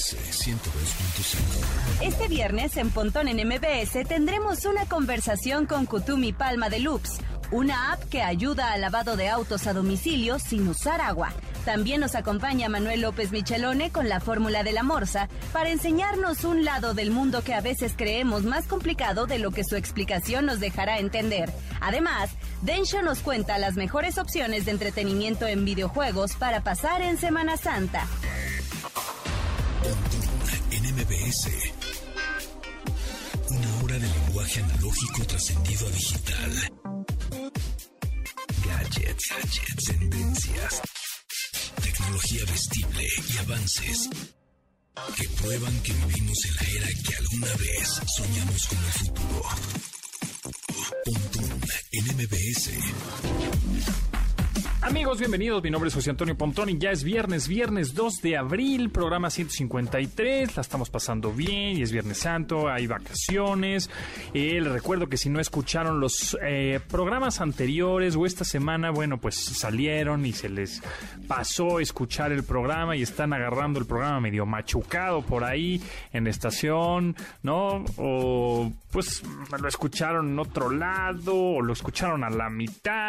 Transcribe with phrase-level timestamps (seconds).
[0.00, 2.00] MBS 102.5.
[2.00, 7.18] Este viernes en Pontón en MBS tendremos una conversación con Kutumi Palma de Loops,
[7.50, 11.34] una app que ayuda al lavado de autos a domicilio sin usar agua.
[11.66, 16.64] También nos acompaña Manuel López Michelone con la fórmula de la morsa para enseñarnos un
[16.64, 20.60] lado del mundo que a veces creemos más complicado de lo que su explicación nos
[20.60, 21.52] dejará entender.
[21.82, 22.30] Además,
[22.62, 28.06] Densho nos cuenta las mejores opciones de entretenimiento en videojuegos para pasar en Semana Santa.
[33.50, 36.72] Una hora de lenguaje analógico trascendido a digital.
[38.66, 40.82] Gadgets, gadgets, tendencias,
[41.80, 44.10] tecnología vestible y avances
[45.16, 49.48] que prueban que vivimos en la era que alguna vez soñamos con el futuro.
[51.04, 51.60] Pontón
[51.92, 54.09] en MBS.
[54.82, 55.62] Amigos, bienvenidos.
[55.62, 59.28] Mi nombre es José Antonio Pontón y ya es viernes, viernes 2 de abril, programa
[59.28, 60.56] 153.
[60.56, 63.90] La estamos pasando bien y es Viernes Santo, hay vacaciones.
[64.32, 69.18] Eh, les recuerdo que si no escucharon los eh, programas anteriores o esta semana, bueno,
[69.18, 70.82] pues salieron y se les
[71.28, 75.82] pasó escuchar el programa y están agarrando el programa medio machucado por ahí
[76.14, 77.84] en la estación, ¿no?
[77.98, 79.22] O pues
[79.60, 82.99] lo escucharon en otro lado o lo escucharon a la mitad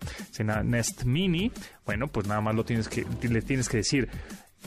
[0.65, 1.51] Nest Mini,
[1.85, 4.09] bueno, pues nada más lo tienes que, le tienes que decir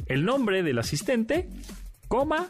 [0.07, 1.49] el nombre del asistente,
[2.07, 2.49] coma,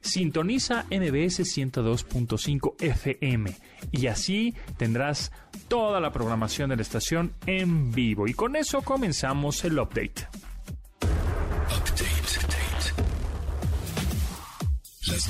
[0.00, 3.56] sintoniza MBS 102.5 FM
[3.92, 5.32] y así tendrás
[5.68, 8.26] toda la programación de la estación en vivo.
[8.26, 10.26] Y con eso comenzamos el update.
[10.28, 10.51] Update.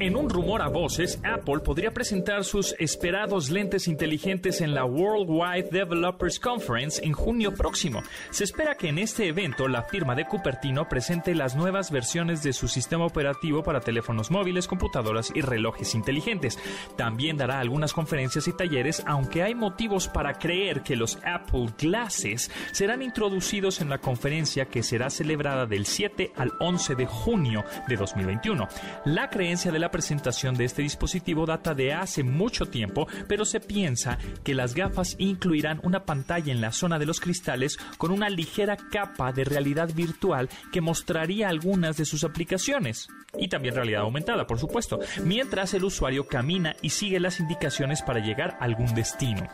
[0.00, 5.70] En un rumor a voces, Apple podría presentar sus esperados lentes inteligentes en la Worldwide
[5.70, 8.02] Developers Conference en junio próximo.
[8.30, 12.52] Se espera que en este evento la firma de Cupertino presente las nuevas versiones de
[12.52, 16.58] su sistema operativo para teléfonos móviles, computadoras y relojes inteligentes.
[16.96, 22.50] También dará algunas conferencias y talleres, aunque hay motivos para creer que los Apple Glasses
[22.72, 27.96] serán introducidos en la conferencia que será celebrada del 7 al 11 de junio de
[27.96, 28.68] 2021.
[29.04, 33.60] La creencia de la presentación de este dispositivo data de hace mucho tiempo, pero se
[33.60, 38.28] piensa que las gafas incluirán una pantalla en la zona de los cristales con una
[38.28, 43.08] ligera capa de realidad virtual que mostraría algunas de sus aplicaciones.
[43.36, 48.20] Y también realidad aumentada, por supuesto, mientras el usuario camina y sigue las indicaciones para
[48.20, 49.48] llegar a algún destino.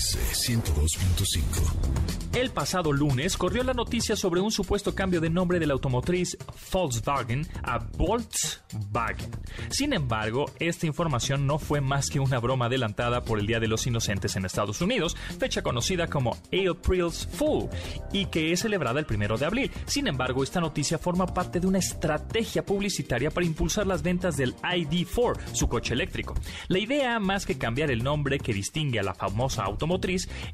[0.00, 2.20] Pontón en MBS 102.5.
[2.32, 6.38] El pasado lunes corrió la noticia sobre un supuesto cambio de nombre de la automotriz
[6.72, 9.30] Volkswagen a Volkswagen.
[9.68, 13.66] Sin embargo, esta información no fue más que una broma adelantada por el Día de
[13.66, 17.68] los Inocentes en Estados Unidos, fecha conocida como April's Fool,
[18.12, 19.70] y que es celebrada el primero de abril.
[19.86, 24.54] Sin embargo, esta noticia forma parte de una estrategia publicitaria para impulsar las ventas del
[24.56, 26.34] ID4, su coche eléctrico.
[26.68, 29.89] La idea, más que cambiar el nombre que distingue a la famosa automotriz,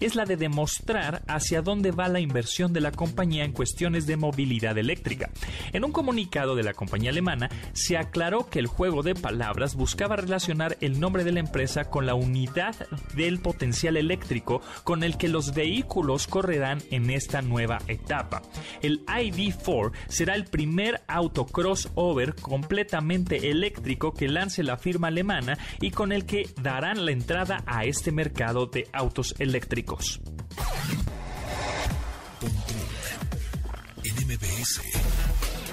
[0.00, 4.16] es la de demostrar hacia dónde va la inversión de la compañía en cuestiones de
[4.16, 5.30] movilidad eléctrica.
[5.72, 10.16] En un comunicado de la compañía alemana se aclaró que el juego de palabras buscaba
[10.16, 12.74] relacionar el nombre de la empresa con la unidad
[13.14, 18.42] del potencial eléctrico con el que los vehículos correrán en esta nueva etapa.
[18.80, 25.90] El ID4 será el primer auto crossover completamente eléctrico que lance la firma alemana y
[25.90, 30.20] con el que darán la entrada a este mercado de autos eléctricos.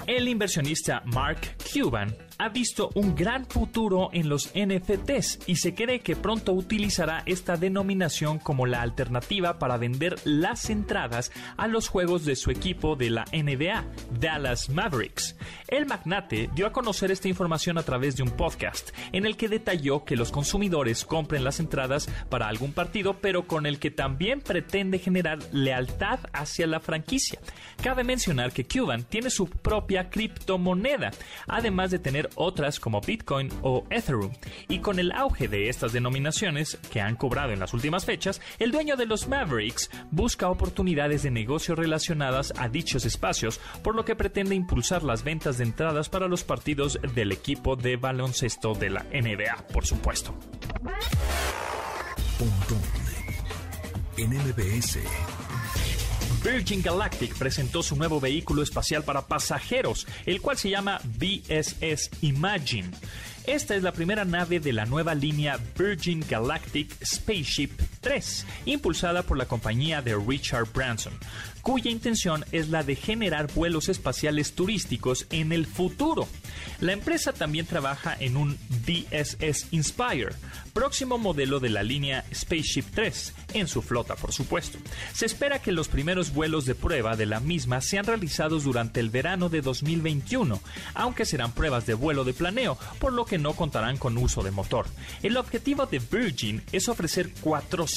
[0.07, 5.99] El inversionista Mark Cuban ha visto un gran futuro en los NFTs y se cree
[5.99, 12.25] que pronto utilizará esta denominación como la alternativa para vender las entradas a los juegos
[12.25, 13.85] de su equipo de la NBA,
[14.19, 15.35] Dallas Mavericks.
[15.67, 19.49] El magnate dio a conocer esta información a través de un podcast en el que
[19.49, 24.41] detalló que los consumidores compren las entradas para algún partido, pero con el que también
[24.41, 27.39] pretende generar lealtad hacia la franquicia.
[27.81, 31.11] Cabe mencionar que Cuban tiene su propia criptomoneda,
[31.47, 34.31] además de tener otras como Bitcoin o Ethereum.
[34.67, 38.71] Y con el auge de estas denominaciones que han cobrado en las últimas fechas, el
[38.71, 44.15] dueño de los Mavericks busca oportunidades de negocio relacionadas a dichos espacios, por lo que
[44.15, 49.03] pretende impulsar las ventas de entradas para los partidos del equipo de baloncesto de la
[49.03, 50.33] NBA, por supuesto.
[56.43, 62.91] Virgin Galactic presentó su nuevo vehículo espacial para pasajeros, el cual se llama VSS Imagine.
[63.45, 67.71] Esta es la primera nave de la nueva línea Virgin Galactic Spaceship
[68.03, 71.13] 3, impulsada por la compañía de Richard Branson,
[71.63, 76.27] cuya intención es la de generar vuelos espaciales turísticos en el futuro.
[76.81, 80.33] La empresa también trabaja en un VSS Inspire,
[80.73, 84.77] próximo modelo de la línea Spaceship 3, en su flota, por supuesto.
[85.13, 89.09] Se espera que los primeros vuelos de prueba de la misma sean realizados durante el
[89.09, 90.59] verano de 2021,
[90.93, 94.51] aunque serán pruebas de vuelo de planeo, por lo que no contarán con uso de
[94.51, 94.85] motor.
[95.21, 97.92] El objetivo de Virgin es ofrecer 400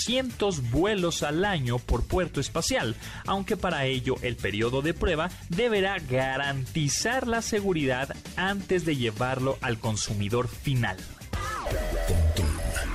[0.71, 2.97] vuelos al año por puerto espacial,
[3.27, 9.79] aunque para ello el periodo de prueba deberá garantizar la seguridad antes de llevarlo al
[9.79, 10.97] consumidor final.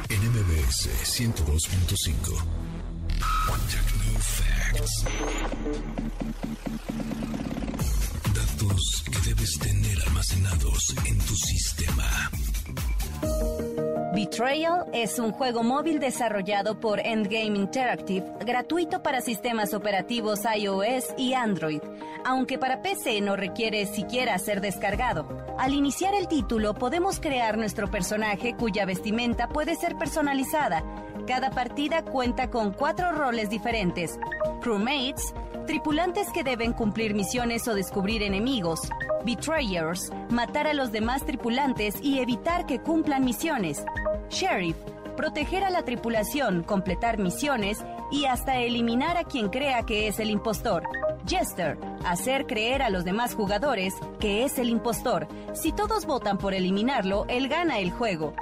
[0.10, 2.62] NMBS 102.5.
[4.22, 5.04] Facts.
[8.34, 12.32] Datos que debes tener almacenados en tu sistema.
[14.14, 21.34] Betrayal es un juego móvil desarrollado por Endgame Interactive, gratuito para sistemas operativos iOS y
[21.34, 21.82] Android,
[22.26, 25.28] aunque para PC no requiere siquiera ser descargado.
[25.58, 30.84] Al iniciar el título podemos crear nuestro personaje cuya vestimenta puede ser personalizada.
[31.26, 34.20] Cada partida cuenta con cuatro roles diferentes.
[34.62, 35.34] Crewmates,
[35.68, 38.82] tripulantes que deben cumplir misiones o descubrir enemigos.
[39.24, 43.84] Betrayers, matar a los demás tripulantes y evitar que cumplan misiones.
[44.30, 44.76] Sheriff,
[45.16, 47.80] proteger a la tripulación, completar misiones
[48.12, 50.84] y hasta eliminar a quien crea que es el impostor.
[51.28, 55.28] Jester, hacer creer a los demás jugadores que es el impostor.
[55.54, 58.34] Si todos votan por eliminarlo, él gana el juego.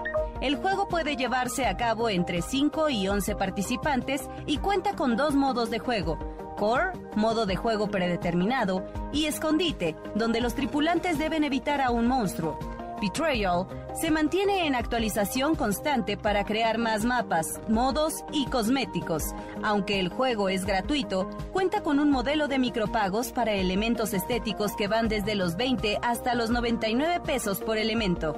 [0.41, 5.35] El juego puede llevarse a cabo entre 5 y 11 participantes y cuenta con dos
[5.35, 6.17] modos de juego.
[6.59, 12.59] Core, modo de juego predeterminado, y Escondite, donde los tripulantes deben evitar a un monstruo.
[13.01, 13.65] Betrayal
[13.99, 19.23] se mantiene en actualización constante para crear más mapas, modos y cosméticos.
[19.63, 24.89] Aunque el juego es gratuito, cuenta con un modelo de micropagos para elementos estéticos que
[24.89, 28.35] van desde los 20 hasta los 99 pesos por elemento.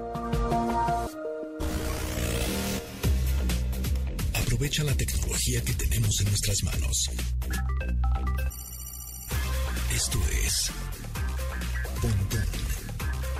[4.35, 7.09] Aprovecha la tecnología que tenemos en nuestras manos.
[10.03, 10.71] Esto es
[12.01, 12.41] Pontón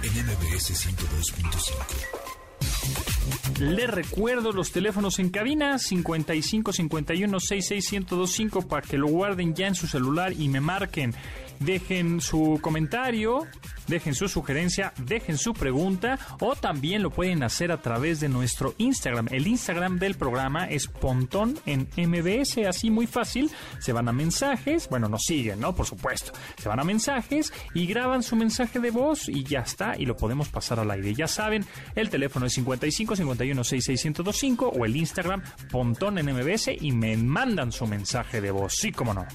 [0.03, 3.61] en MBS 102.5.
[3.61, 9.69] Les recuerdo los teléfonos en cabina 55 51 66 1025 para que lo guarden ya
[9.69, 11.15] en su celular y me marquen.
[11.59, 13.47] Dejen su comentario,
[13.87, 18.73] dejen su sugerencia, dejen su pregunta o también lo pueden hacer a través de nuestro
[18.77, 19.27] Instagram.
[19.31, 23.49] El Instagram del programa es Pontón en MBS, así muy fácil.
[23.79, 25.75] Se van a mensajes, bueno, nos siguen, ¿no?
[25.75, 26.31] Por supuesto.
[26.57, 30.17] Se van a mensajes y graban su mensaje de voz y ya está, y lo
[30.17, 31.13] podemos pasar al aire.
[31.13, 36.71] Ya saben, el teléfono es 55 51 66 1025 o el Instagram Pontón en MBS
[36.79, 38.75] y me mandan su mensaje de voz.
[38.75, 39.25] Sí, como no.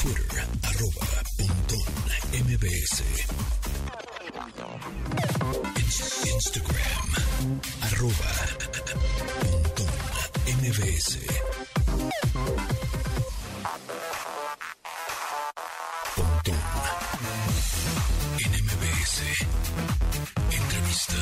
[0.00, 1.06] Twitter, arroba
[1.38, 1.78] Pontón
[2.32, 3.02] MBS.
[6.26, 7.08] Instagram,
[7.82, 8.30] arroba
[9.40, 9.86] Pontón
[10.60, 11.18] MBS.
[16.16, 16.62] Pontón
[18.38, 19.16] en MBS.
[20.50, 21.20] Entrevista.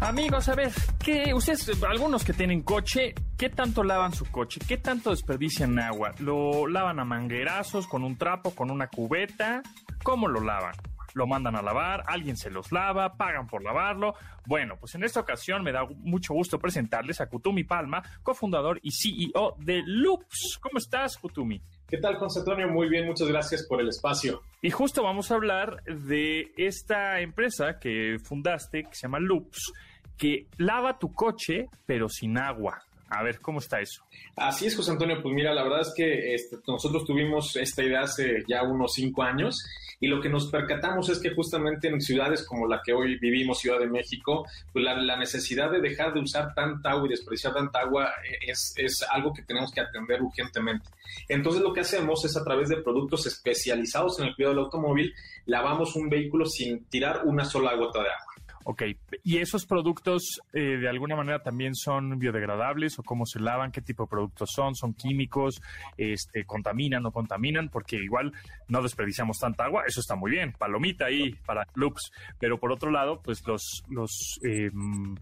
[0.00, 0.70] Amigos, a ver,
[1.04, 4.60] ¿qué, ustedes, algunos que tienen coche, ¿qué tanto lavan su coche?
[4.66, 6.14] ¿Qué tanto desperdician agua?
[6.20, 9.60] ¿Lo lavan a manguerazos, con un trapo, con una cubeta?
[10.04, 10.74] ¿Cómo lo lavan?
[11.14, 14.14] lo mandan a lavar, alguien se los lava, pagan por lavarlo.
[14.46, 18.90] Bueno, pues en esta ocasión me da mucho gusto presentarles a Kutumi Palma, cofundador y
[18.92, 20.58] CEO de Loops.
[20.62, 21.60] ¿Cómo estás, Kutumi?
[21.88, 22.68] ¿Qué tal, José Antonio?
[22.68, 24.42] Muy bien, muchas gracias por el espacio.
[24.62, 29.72] Y justo vamos a hablar de esta empresa que fundaste, que se llama Loops,
[30.18, 32.82] que lava tu coche, pero sin agua.
[33.10, 34.02] A ver, ¿cómo está eso?
[34.36, 35.22] Así es, José Antonio.
[35.22, 39.22] Pues mira, la verdad es que este, nosotros tuvimos esta idea hace ya unos cinco
[39.22, 39.64] años
[40.00, 43.58] y lo que nos percatamos es que justamente en ciudades como la que hoy vivimos,
[43.58, 47.80] Ciudad de México, pues la, necesidad de dejar de usar tanta agua y desperdiciar tanta
[47.80, 48.12] agua
[48.46, 50.88] es, es algo que tenemos que atender urgentemente.
[51.28, 55.14] Entonces lo que hacemos es a través de productos especializados en el cuidado del automóvil,
[55.46, 58.27] lavamos un vehículo sin tirar una sola gota de agua.
[58.70, 58.82] Ok,
[59.24, 63.72] ¿y esos productos eh, de alguna manera también son biodegradables o cómo se lavan?
[63.72, 64.74] ¿Qué tipo de productos son?
[64.74, 65.62] ¿Son químicos?
[65.96, 67.70] Este, ¿Contaminan o contaminan?
[67.70, 68.30] Porque igual
[68.68, 72.90] no desperdiciamos tanta agua, eso está muy bien, palomita ahí para loops, pero por otro
[72.90, 75.16] lado, pues los, los em,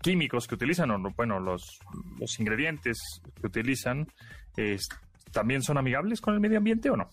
[0.00, 1.78] químicos que utilizan, o bueno, los,
[2.18, 4.06] los ingredientes que utilizan,
[4.56, 4.96] este,
[5.32, 7.10] también son amigables con el medio ambiente o no?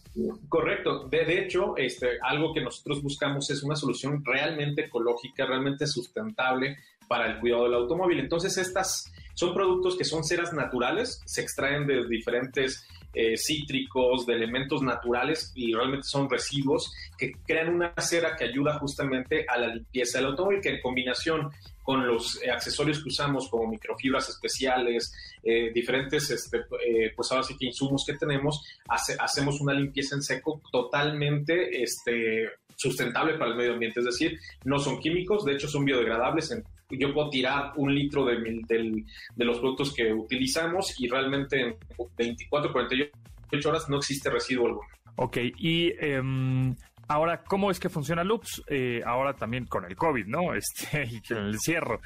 [0.47, 1.07] Correcto.
[1.09, 6.77] De, hecho, este, algo que nosotros buscamos es una solución realmente ecológica, realmente sustentable
[7.07, 8.19] para el cuidado del automóvil.
[8.19, 14.33] Entonces, estas son productos que son ceras naturales, se extraen de diferentes eh, cítricos, de
[14.33, 19.67] elementos naturales y realmente son residuos que crean una cera que ayuda justamente a la
[19.67, 21.51] limpieza del automóvil, que en combinación
[21.83, 25.13] con los eh, accesorios que usamos como microfibras especiales,
[25.43, 30.23] eh, diferentes, este, eh, pues ahora sí que insumos que tenemos, hacemos una limpieza en
[30.23, 35.67] seco totalmente este, sustentable para el medio ambiente, es decir, no son químicos, de hecho
[35.67, 36.57] son biodegradables.
[36.89, 41.75] yo puedo tirar un litro de, de los productos que utilizamos y realmente en
[42.17, 44.87] 24, 48 horas no existe residuo alguno.
[45.15, 46.75] Ok, y em,
[47.07, 48.63] Ahora, ¿cómo es que funciona Loops?
[48.67, 50.53] Eh, ahora también con el COVID, ¿no?
[50.55, 51.99] Este, y con el cierre.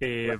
[0.00, 0.36] Eh,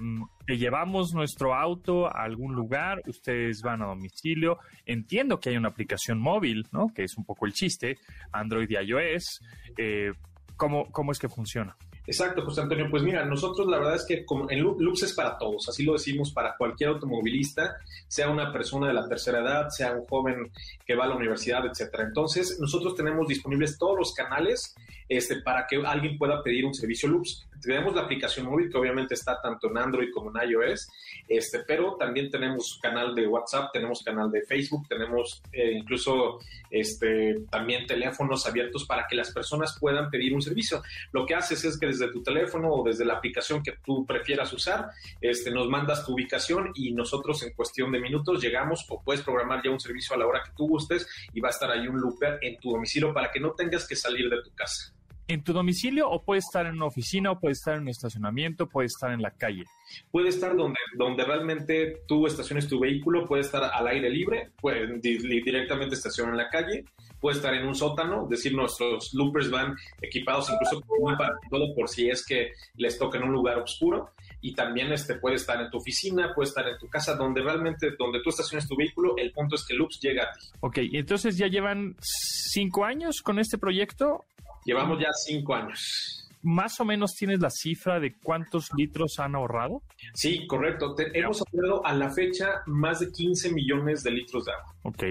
[0.49, 4.59] llevamos nuestro auto a algún lugar, ustedes van a domicilio.
[4.85, 6.88] Entiendo que hay una aplicación móvil, ¿no?
[6.92, 7.97] Que es un poco el chiste,
[8.33, 9.40] Android y iOS.
[9.76, 10.12] Eh,
[10.57, 11.76] ¿cómo, ¿Cómo es que funciona?
[12.07, 12.89] Exacto, José Antonio.
[12.91, 15.93] Pues mira, nosotros la verdad es que como en Loops es para todos, así lo
[15.93, 17.77] decimos para cualquier automovilista,
[18.09, 20.51] sea una persona de la tercera edad, sea un joven
[20.85, 22.05] que va a la universidad, etcétera.
[22.05, 24.75] Entonces, nosotros tenemos disponibles todos los canales
[25.09, 27.47] este, para que alguien pueda pedir un servicio Loops.
[27.62, 30.88] Tenemos la aplicación móvil que obviamente está tanto en Android como en iOS,
[31.28, 36.38] este, pero también tenemos canal de WhatsApp, tenemos canal de Facebook, tenemos eh, incluso
[36.71, 40.83] este, también teléfonos abiertos para que las personas puedan pedir un servicio.
[41.12, 44.52] Lo que haces es que desde tu teléfono o desde la aplicación que tú prefieras
[44.52, 44.90] usar,
[45.21, 49.62] este, nos mandas tu ubicación y nosotros en cuestión de minutos llegamos o puedes programar
[49.62, 52.00] ya un servicio a la hora que tú gustes y va a estar ahí un
[52.00, 54.92] looper en tu domicilio para que no tengas que salir de tu casa
[55.33, 58.69] en tu domicilio o puede estar en una oficina o puede estar en un estacionamiento,
[58.69, 59.65] puede estar en la calle.
[60.11, 64.99] Puede estar donde, donde realmente tú estaciones tu vehículo, puede estar al aire libre, puede
[65.01, 66.85] directamente estacionar en la calle,
[67.21, 71.17] puede estar en un sótano, es decir, nuestros loopers van equipados incluso con
[71.51, 74.11] todo por si es que les toca en un lugar oscuro
[74.41, 77.91] y también este puede estar en tu oficina, puede estar en tu casa, donde realmente,
[77.99, 80.47] donde tú estaciones tu vehículo, el punto es que Loops llega a ti.
[80.61, 84.25] Ok, entonces ya llevan cinco años con este proyecto
[84.64, 86.23] Llevamos ya cinco años.
[86.42, 89.81] ¿Más o menos tienes la cifra de cuántos litros han ahorrado?
[90.12, 90.97] Sí, correcto.
[91.14, 94.75] hemos ahorrado a la fecha más de 15 millones de litros de agua.
[94.83, 95.04] Ok.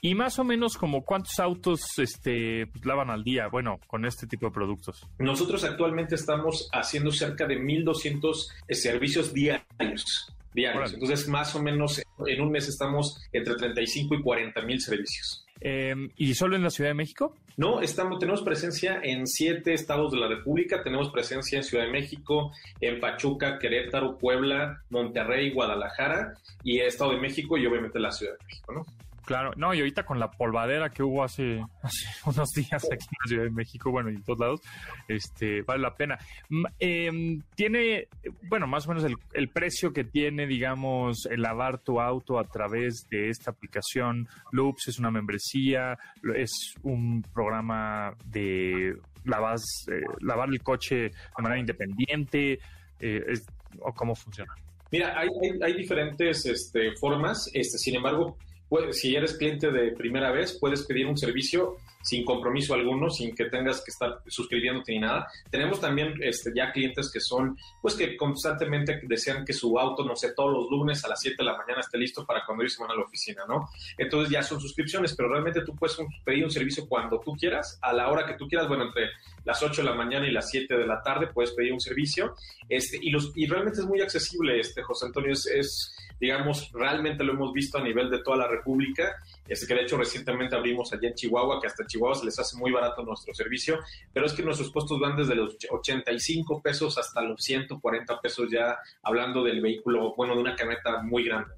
[0.00, 4.26] Y más o menos como cuántos autos este, pues, lavan al día, bueno, con este
[4.26, 5.06] tipo de productos.
[5.18, 10.34] Nosotros actualmente estamos haciendo cerca de 1.200 eh, servicios diarios.
[10.52, 10.92] Diarios.
[10.92, 15.43] Entonces, más o menos en un mes estamos entre 35 y 40 mil servicios.
[15.66, 17.34] Em, ¿Y solo en la Ciudad de México?
[17.56, 21.90] No, estamos, tenemos presencia en siete estados de la República, tenemos presencia en Ciudad de
[21.90, 22.52] México,
[22.82, 28.44] en Pachuca, Querétaro, Puebla, Monterrey, Guadalajara y Estado de México y obviamente la Ciudad de
[28.44, 28.82] México, ¿no?
[29.24, 31.64] Claro, no, y ahorita con la polvadera que hubo hace,
[32.26, 34.60] unos días aquí en la Ciudad de México, bueno, y en todos lados,
[35.08, 36.18] este, vale la pena.
[36.78, 38.08] Em, tiene,
[38.48, 43.06] bueno, más o menos el, precio que tiene, digamos, el lavar tu auto a través
[43.10, 45.96] de esta aplicación Loops, es una membresía,
[46.34, 52.58] es un programa de lavas, eh, lavar el coche de manera independiente,
[53.00, 53.22] eh,
[53.80, 54.52] o cómo funciona.
[54.90, 58.36] Mira, hay, hay, hay diferentes este, formas, este, sin embargo,
[58.92, 63.46] si eres cliente de primera vez, puedes pedir un servicio sin compromiso alguno, sin que
[63.46, 65.26] tengas que estar suscribiéndote ni nada.
[65.50, 70.14] Tenemos también este, ya clientes que son, pues que constantemente desean que su auto, no
[70.14, 72.74] sé, todos los lunes a las 7 de la mañana esté listo para cuando ellos
[72.74, 73.70] se van a la oficina, ¿no?
[73.96, 77.94] Entonces ya son suscripciones, pero realmente tú puedes pedir un servicio cuando tú quieras, a
[77.94, 79.08] la hora que tú quieras, bueno, entre
[79.44, 82.34] las 8 de la mañana y las 7 de la tarde puedes pedir un servicio,
[82.68, 87.24] este, y, los, y realmente es muy accesible, este, José Antonio, es, es digamos, realmente
[87.24, 89.16] lo hemos visto a nivel de toda la República
[89.46, 92.56] es que de hecho recientemente abrimos allá en Chihuahua, que hasta Chihuahua se les hace
[92.56, 93.78] muy barato nuestro servicio,
[94.12, 98.78] pero es que nuestros costos van desde los 85 pesos hasta los 140 pesos ya
[99.02, 101.54] hablando del vehículo, bueno, de una camioneta muy grande.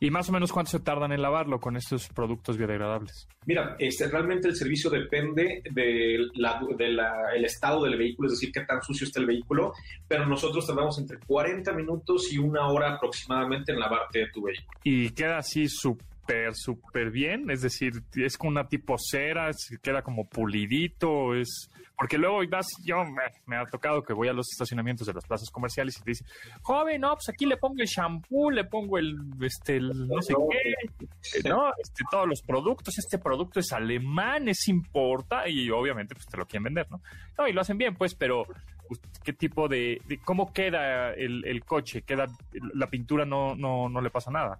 [0.00, 3.28] ¿Y más o menos cuánto se tardan en lavarlo con estos productos biodegradables?
[3.46, 6.30] Mira, este, realmente el servicio depende del
[6.76, 9.72] de estado del vehículo, es decir, qué tan sucio está el vehículo,
[10.06, 14.78] pero nosotros tardamos entre 40 minutos y una hora aproximadamente en lavarte tu vehículo.
[14.84, 17.50] Y queda así súper súper, súper bien.
[17.50, 19.50] Es decir, es con una tipo cera,
[19.82, 21.70] queda como pulidito, es...
[22.00, 23.04] Porque luego vas, yo
[23.44, 26.26] me, ha tocado que voy a los estacionamientos de las plazas comerciales y te dicen,
[26.62, 31.46] joven, no, pues aquí le pongo el shampoo, le pongo el, este, no sé qué,
[31.46, 36.38] no, este, todos los productos, este producto es alemán, es importa, y obviamente pues te
[36.38, 37.02] lo quieren vender, ¿no?
[37.36, 38.46] No, y lo hacen bien, pues, pero
[38.88, 42.00] pues, ¿qué tipo de, cómo queda el, el, coche?
[42.00, 42.28] Queda,
[42.72, 44.58] la pintura no, no, no le pasa nada.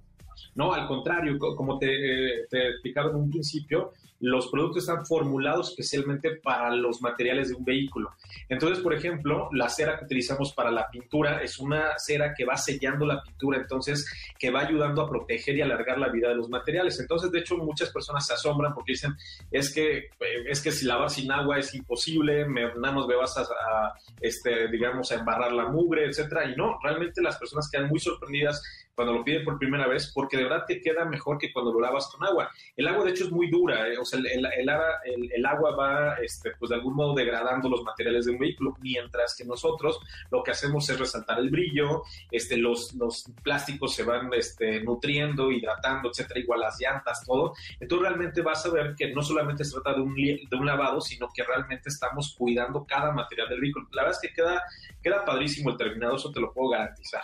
[0.54, 6.36] No, al contrario, como te, te explicaba en un principio, los productos están formulados especialmente
[6.36, 8.10] para los materiales de un vehículo.
[8.48, 12.56] Entonces, por ejemplo, la cera que utilizamos para la pintura es una cera que va
[12.56, 14.06] sellando la pintura, entonces
[14.38, 17.00] que va ayudando a proteger y alargar la vida de los materiales.
[17.00, 19.16] Entonces, de hecho, muchas personas se asombran porque dicen,
[19.50, 23.38] es que, eh, es que si lavar sin agua es imposible, me, nada más vas
[23.38, 26.50] a, este, digamos, a embarrar la mugre, etcétera.
[26.50, 28.62] Y no, realmente las personas quedan muy sorprendidas
[28.94, 31.80] cuando lo piden por primera vez, porque de verdad te queda mejor que cuando lo
[31.80, 32.50] lavas con agua.
[32.76, 36.52] El agua, de hecho, es muy dura, eh, o sea, el, el, agua va, este,
[36.58, 39.98] pues de algún modo degradando los materiales de un vehículo, mientras que nosotros
[40.30, 45.50] lo que hacemos es resaltar el brillo, este, los, los plásticos se van este, nutriendo,
[45.50, 47.54] hidratando, etcétera, igual las llantas, todo.
[47.78, 51.00] Entonces, realmente vas a ver que no solamente se trata de un, de un lavado,
[51.00, 53.88] sino que realmente estamos cuidando cada material del vehículo.
[53.92, 54.62] La verdad es que queda,
[55.02, 57.22] queda padrísimo el terminado, eso te lo puedo garantizar.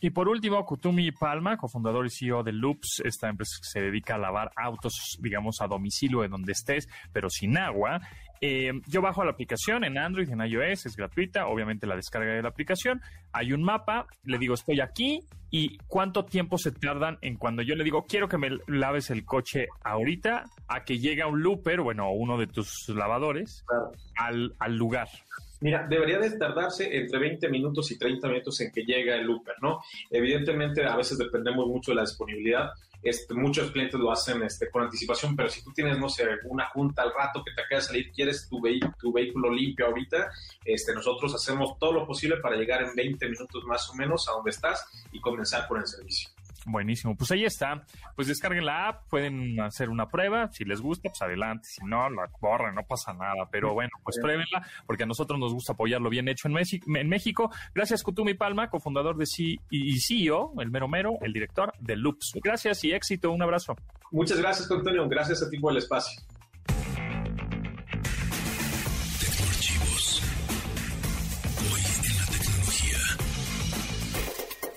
[0.00, 4.14] Y por último, Kutumi Palma, cofundador y CEO de Loops, esta empresa que se dedica
[4.14, 8.00] a lavar autos, digamos, a domicilio de donde estés, pero sin agua.
[8.40, 12.42] Eh, yo bajo la aplicación en Android, en iOS, es gratuita, obviamente la descarga de
[12.42, 13.00] la aplicación.
[13.32, 17.74] Hay un mapa, le digo estoy aquí y cuánto tiempo se tardan en cuando yo
[17.74, 22.12] le digo quiero que me laves el coche ahorita a que llegue un looper, bueno,
[22.12, 23.64] uno de tus lavadores
[24.16, 25.08] al, al lugar.
[25.60, 29.56] Mira, debería de tardarse entre 20 minutos y 30 minutos en que llega el Uber,
[29.60, 29.80] ¿no?
[30.10, 32.70] Evidentemente, a veces dependemos mucho de la disponibilidad.
[33.02, 36.66] Este, muchos clientes lo hacen este, con anticipación, pero si tú tienes, no sé, una
[36.66, 38.60] junta al rato que te acaba de salir, quieres tu,
[38.98, 40.30] tu vehículo limpio ahorita,
[40.64, 44.32] este, nosotros hacemos todo lo posible para llegar en 20 minutos más o menos a
[44.32, 46.30] donde estás y comenzar por el servicio.
[46.68, 47.82] Buenísimo, pues ahí está.
[48.14, 50.50] Pues descarguen la app, pueden hacer una prueba.
[50.52, 51.68] Si les gusta, pues adelante.
[51.68, 53.48] Si no, la borren, no pasa nada.
[53.50, 56.56] Pero bueno, pues pruébenla, porque a nosotros nos gusta apoyarlo bien hecho en,
[56.96, 57.50] en México.
[57.74, 62.32] Gracias, Kutumi Palma, cofundador de C y CEO, el mero mero, el director de Loops.
[62.42, 63.30] Gracias y éxito.
[63.30, 63.76] Un abrazo.
[64.10, 65.08] Muchas gracias, Antonio.
[65.08, 66.22] Gracias a ti por el espacio.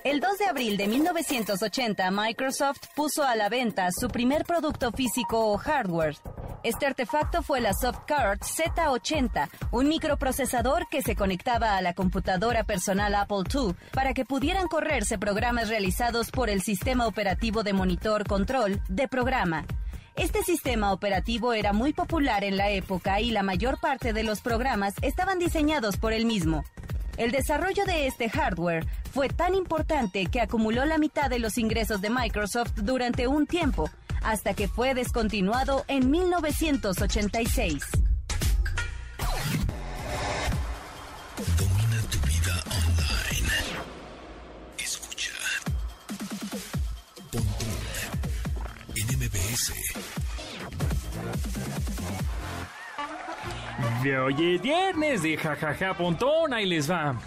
[0.03, 5.51] El 2 de abril de 1980, Microsoft puso a la venta su primer producto físico
[5.51, 6.17] o hardware.
[6.63, 13.13] Este artefacto fue la Softcard Z80, un microprocesador que se conectaba a la computadora personal
[13.13, 18.81] Apple II para que pudieran correrse programas realizados por el sistema operativo de monitor control
[18.89, 19.65] de programa.
[20.15, 24.41] Este sistema operativo era muy popular en la época y la mayor parte de los
[24.41, 26.63] programas estaban diseñados por el mismo.
[27.17, 31.99] El desarrollo de este hardware fue tan importante que acumuló la mitad de los ingresos
[31.99, 33.89] de Microsoft durante un tiempo,
[34.23, 37.83] hasta que fue descontinuado en 1986.
[41.57, 43.51] Domina tu vida online.
[44.77, 45.33] Escucha.
[48.95, 49.73] en MBS.
[54.25, 57.19] Oye, viernes de jajaja pontón, ahí les va.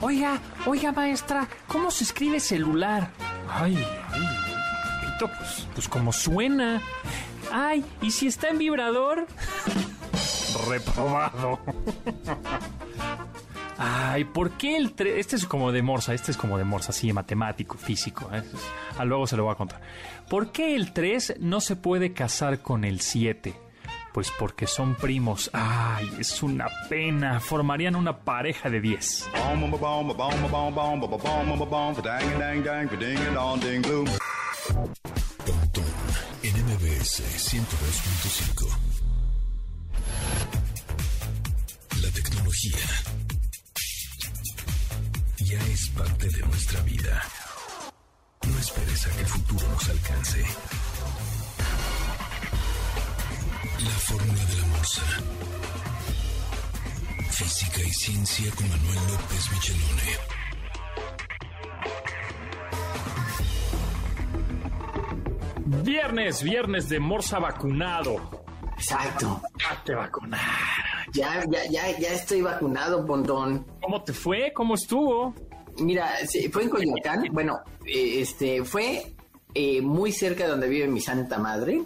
[0.00, 3.10] Oiga, oiga maestra, ¿cómo se escribe celular?
[3.50, 3.76] Ay,
[4.12, 4.20] ay,
[5.00, 6.80] pito, pues, pues como suena.
[7.52, 9.26] Ay, ¿y si está en vibrador?
[10.68, 11.58] Reprobado.
[13.76, 15.18] Ay, ¿por qué el 3?
[15.18, 18.28] Este es como de Morsa, este es como de Morsa, así, matemático, físico.
[18.32, 18.42] ¿eh?
[18.98, 19.80] Ah, luego se lo voy a contar.
[20.28, 23.67] ¿Por qué el 3 no se puede casar con el 7?
[24.18, 25.48] Pues porque son primos.
[25.52, 27.38] Ay, es una pena.
[27.38, 29.30] Formarían una pareja de 10.
[35.46, 35.84] Pontón
[36.42, 38.76] en MBS 102.5.
[42.02, 42.76] La tecnología
[45.38, 47.22] ya es parte de nuestra vida.
[48.48, 50.44] No esperes a que el futuro nos alcance.
[53.78, 55.02] La fórmula de la morsa.
[57.30, 60.12] Física y ciencia con Manuel López Michelone.
[65.84, 68.44] Viernes, viernes de Morsa vacunado.
[68.76, 69.42] Exacto.
[69.58, 70.46] Ya te vacunaron.
[71.12, 73.64] Ya, ya, ya, ya estoy vacunado, Pontón.
[73.80, 74.52] ¿Cómo te fue?
[74.52, 75.34] ¿Cómo estuvo?
[75.78, 76.10] Mira,
[76.50, 77.28] fue en Coyoacán.
[77.30, 79.14] Bueno, eh, este fue
[79.54, 81.84] eh, muy cerca de donde vive mi santa madre.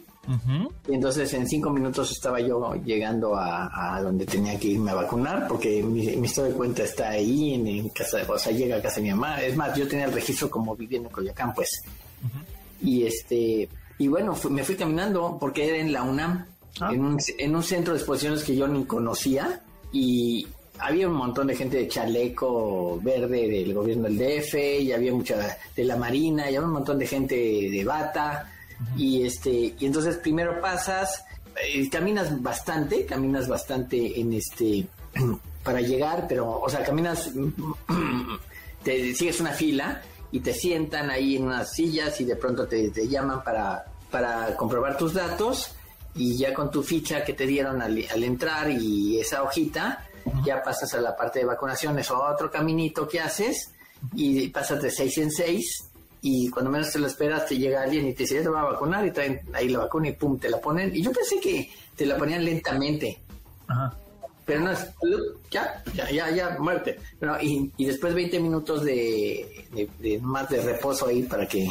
[0.89, 4.95] Y Entonces en cinco minutos estaba yo llegando a, a donde tenía que irme a
[4.95, 8.77] vacunar porque mi, mi estado de cuenta está ahí en, en casa, o sea, llega
[8.77, 9.41] a casa de mi mamá.
[9.43, 11.83] Es más, yo tenía el registro como viviendo en Coyoacán, pues.
[12.81, 16.47] Y este, y bueno, me fui caminando porque era en la UNAM,
[16.91, 19.61] en, un, en un centro de exposiciones que yo ni conocía
[19.93, 20.47] y
[20.79, 25.57] había un montón de gente de chaleco verde del gobierno del DF y había mucha
[25.77, 28.52] de la Marina y había un montón de gente de bata
[28.97, 31.25] y este y entonces primero pasas
[31.57, 34.87] eh, caminas bastante caminas bastante en este
[35.65, 37.31] para llegar pero o sea caminas
[38.83, 42.91] te sigues una fila y te sientan ahí en unas sillas y de pronto te,
[42.91, 45.75] te llaman para, para comprobar tus datos
[46.15, 50.07] y ya con tu ficha que te dieron al, al entrar y esa hojita,
[50.45, 53.73] ya pasas a la parte de vacunaciones o a otro caminito que haces
[54.15, 55.92] y pasas de seis en seis
[56.25, 58.61] y cuando menos te lo esperas te llega alguien y te dice, ya te va
[58.61, 60.95] a vacunar y traen ahí la vacuna y pum, te la ponen.
[60.95, 63.21] Y yo pensé que te la ponían lentamente,
[63.67, 63.93] Ajá.
[64.47, 64.87] pero no es,
[65.51, 66.99] ya, ya, ya, ya, muerte.
[67.19, 71.69] Pero, y, y después 20 minutos de, de, de más de reposo ahí para que,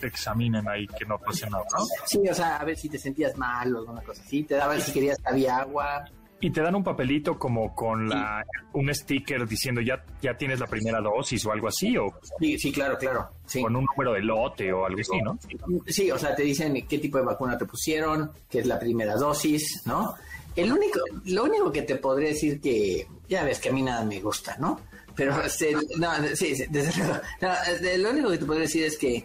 [0.00, 1.86] Te examinen ahí que no pase nada, ¿no?
[2.04, 4.80] sí, o sea, a ver si te sentías mal o alguna cosa así, te daban
[4.80, 6.04] si querías había agua.
[6.42, 10.66] Y te dan un papelito como con la un sticker diciendo ya, ya tienes la
[10.66, 13.30] primera dosis o algo así, o Sí, sí, claro, claro.
[13.46, 13.62] Sí.
[13.62, 15.38] con un número de lote o algo así, ¿no?
[15.86, 19.14] Sí, o sea, te dicen qué tipo de vacuna te pusieron, qué es la primera
[19.14, 20.16] dosis, ¿no?
[20.56, 24.04] El único, lo único que te podría decir que, ya ves que a mí nada
[24.04, 24.80] me gusta, ¿no?
[25.14, 27.20] Pero, este, no, sí, sí, desde luego.
[27.40, 29.24] No, este, lo único que te podría decir es que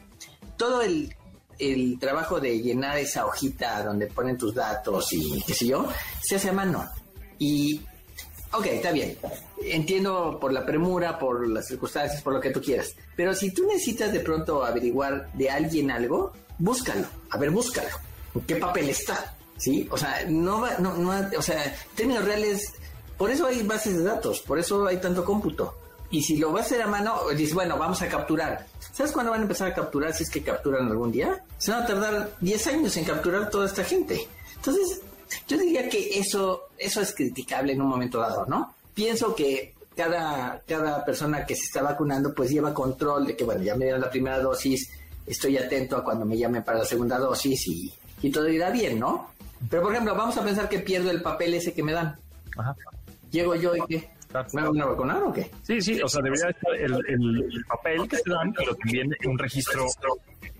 [0.56, 1.16] todo el,
[1.58, 5.88] el trabajo de llenar esa hojita donde ponen tus datos y qué sé yo,
[6.22, 6.88] se hace a mano.
[7.40, 7.82] Y,
[8.52, 9.18] ok, está bien.
[9.64, 12.96] Entiendo por la premura, por las circunstancias, por lo que tú quieras.
[13.16, 17.08] Pero si tú necesitas de pronto averiguar de alguien algo, búscalo.
[17.30, 17.90] A ver, búscalo.
[18.36, 19.36] ¿En qué papel está?
[19.58, 19.88] ¿Sí?
[19.92, 22.74] O sea, no va, no, no, o sea, términos reales,
[23.18, 25.76] por eso hay bases de datos, por eso hay tanto cómputo.
[26.10, 28.66] Y si lo vas a hacer a mano, dices, bueno, vamos a capturar.
[28.94, 31.44] ¿Sabes cuándo van a empezar a capturar si es que capturan algún día?
[31.58, 34.28] Se van a tardar 10 años en capturar toda esta gente.
[34.56, 35.02] Entonces,
[35.48, 38.76] yo diría que eso, eso es criticable en un momento dado, ¿no?
[38.94, 43.64] Pienso que cada, cada persona que se está vacunando pues lleva control de que, bueno,
[43.64, 44.90] ya me dieron la primera dosis,
[45.26, 49.00] estoy atento a cuando me llamen para la segunda dosis y, y todo irá bien,
[49.00, 49.32] ¿no?
[49.70, 52.16] Pero, por ejemplo, vamos a pensar que pierdo el papel ese que me dan.
[52.58, 52.76] Ajá.
[53.32, 54.10] Llego yo y ¿qué?
[54.54, 55.50] ¿Me van a vacunar o qué?
[55.64, 59.16] Sí, sí, o sea, debería estar el, el- el papel que te dan, pero también
[59.26, 59.86] un registro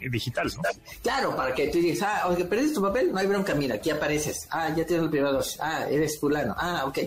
[0.10, 0.62] digital, ¿no?
[1.02, 3.90] Claro, para que tú digas, ah, oye, perdiste tu papel, no hay bronca, mira, aquí
[3.90, 4.48] apareces.
[4.52, 5.60] Ah, ya tienes el primera dosis.
[5.62, 6.56] Ah, eres fulano.
[6.58, 6.98] Ah, ok.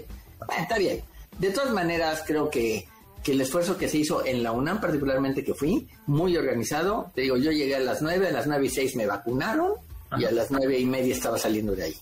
[0.46, 1.00] Bueno, está bien.
[1.38, 2.86] De todas maneras, creo que,
[3.24, 7.10] que el esfuerzo que se hizo en la UNAM, particularmente que fui, muy organizado.
[7.14, 9.72] Te digo, yo llegué a las nueve, a las nueve y seis me vacunaron
[10.18, 11.94] y a las nueve y media estaba saliendo de ahí.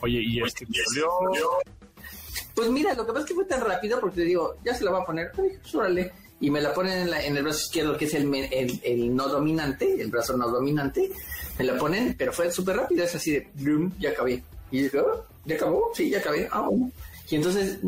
[0.00, 0.66] Oye, y este?
[2.54, 4.84] Pues mira, lo que pasa es que fue tan rápido porque te digo, ya se
[4.84, 6.12] la va a poner, pues órale.
[6.40, 8.80] Y me la ponen en, la- en el brazo izquierdo, que es el, me- el,
[8.84, 11.10] el no dominante, el brazo no dominante.
[11.58, 14.42] Me la ponen, pero fue súper rápido, es así de, blum, ya acabé.
[14.70, 15.90] Y yo, "Oh, ¿ya acabó?
[15.94, 16.48] Sí, ya acabé.
[16.52, 16.90] Ah, bueno.
[17.30, 17.78] Y entonces,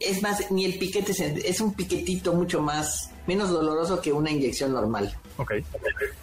[0.00, 1.12] es más, ni el piquete,
[1.48, 5.14] es un piquetito mucho más, menos doloroso que una inyección normal.
[5.36, 5.52] Ok.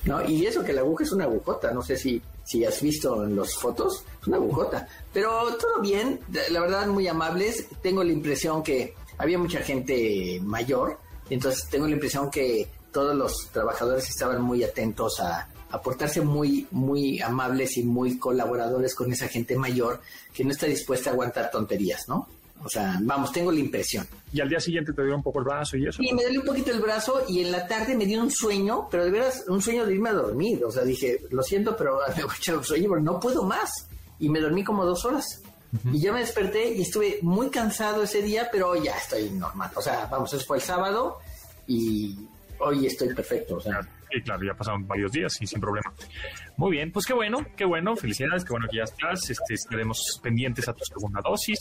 [0.05, 0.27] ¿no?
[0.27, 3.35] Y eso que la aguja es una agujota, no sé si, si has visto en
[3.35, 4.87] las fotos, es una agujota.
[5.13, 7.67] Pero todo bien, la verdad muy amables.
[7.83, 10.97] Tengo la impresión que había mucha gente mayor,
[11.29, 16.65] entonces tengo la impresión que todos los trabajadores estaban muy atentos a, a portarse muy,
[16.71, 20.01] muy amables y muy colaboradores con esa gente mayor
[20.33, 22.27] que no está dispuesta a aguantar tonterías, ¿no?
[22.63, 24.07] O sea, vamos, tengo la impresión.
[24.33, 26.01] Y al día siguiente te dio un poco el brazo y eso.
[26.03, 28.87] Y me dolió un poquito el brazo y en la tarde me dio un sueño,
[28.91, 30.63] pero de veras un sueño de irme a dormir.
[30.65, 33.43] O sea, dije, lo siento, pero me voy a echar un sueño, pero no puedo
[33.43, 33.87] más.
[34.19, 35.41] Y me dormí como dos horas.
[35.93, 39.69] Y yo me desperté y estuve muy cansado ese día, pero ya estoy normal.
[39.75, 41.19] O sea, vamos, eso fue el sábado
[41.67, 42.17] y
[42.59, 43.57] hoy estoy perfecto.
[43.57, 43.79] O sea,
[44.11, 45.93] Sí, claro, ya pasaron varios días y sin problema.
[46.57, 49.29] Muy bien, pues qué bueno, qué bueno, felicidades, qué bueno que ya estás.
[49.29, 51.59] Este, estaremos pendientes a tu segunda dosis.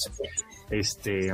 [0.70, 1.32] Este,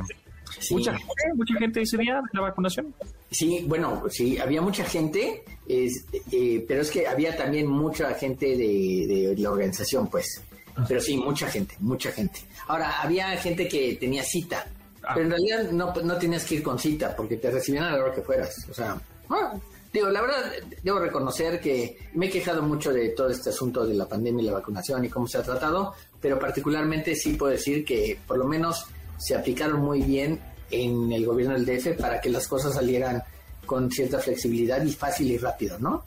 [0.59, 0.73] sí.
[0.73, 2.93] mucha gente, mucha gente ese día de la vacunación.
[3.31, 8.45] Sí, bueno, sí, había mucha gente, es, eh, pero es que había también mucha gente
[8.57, 10.43] de, de la organización, pues.
[10.87, 12.41] Pero sí, mucha gente, mucha gente.
[12.67, 14.67] Ahora, había gente que tenía cita,
[15.13, 18.03] pero en realidad no, no tenías que ir con cita porque te recibían a la
[18.03, 18.67] hora que fueras.
[18.69, 18.99] O sea,
[19.29, 19.53] ah,
[19.95, 20.51] digo, la verdad,
[20.83, 24.45] debo reconocer que me he quejado mucho de todo este asunto de la pandemia y
[24.45, 28.45] la vacunación y cómo se ha tratado, pero particularmente sí puedo decir que por lo
[28.45, 28.85] menos
[29.17, 30.39] se aplicaron muy bien
[30.71, 33.23] en el gobierno del DF para que las cosas salieran
[33.65, 36.03] con cierta flexibilidad y fácil y rápido, ¿no?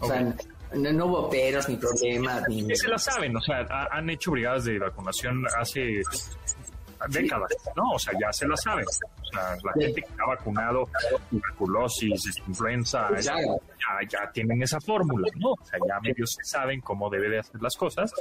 [0.00, 0.34] O sea,
[0.74, 4.30] no, no hubo peros ni problemas ni se la saben, o sea, ha- han hecho
[4.30, 6.00] brigadas de vacunación hace
[7.08, 7.92] décadas, ¿no?
[7.94, 8.84] O sea, ya se la saben.
[8.86, 10.88] O sea, la gente que ha vacunado
[11.30, 13.34] tuberculosis, influenza, ya,
[14.08, 15.52] ya, tienen esa fórmula, ¿no?
[15.52, 18.12] O sea, ya medio se saben cómo debe de hacer las cosas.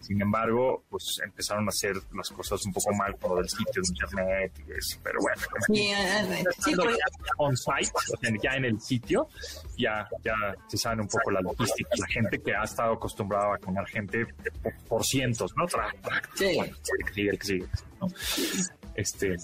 [0.00, 3.88] Sin embargo, pues empezaron a hacer las cosas un poco mal lo del sitio de
[3.88, 4.98] internet y eso.
[5.02, 6.24] Pero bueno, Sí, ah,
[6.58, 6.96] sí, pues,
[7.38, 9.28] on site, o sea, ya en el sitio,
[9.76, 10.34] ya, ya
[10.68, 11.90] se sabe un poco la logística.
[11.96, 14.26] La gente que ha estado acostumbrada a vacunar gente
[14.62, 15.66] por, por cientos, ¿no?
[15.66, 16.58] Tra, tra, sí.
[16.58, 17.66] el que sigue, el que sigue,
[18.06, 19.34] Então, Este,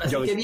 [0.00, 0.36] Así yo que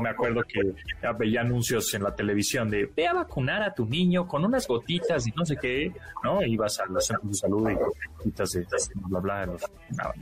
[0.00, 0.60] me acuerdo que
[1.02, 4.68] ya veía anuncios en la televisión de ve a vacunar a tu niño con unas
[4.68, 6.42] gotitas y no sé qué, ¿no?
[6.42, 8.66] Ibas a los centros de salud y gotitas de
[9.08, 9.62] bla bla, los,
[9.96, 10.14] nada.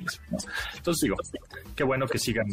[0.76, 1.16] Entonces digo,
[1.74, 2.46] qué bueno que sigan,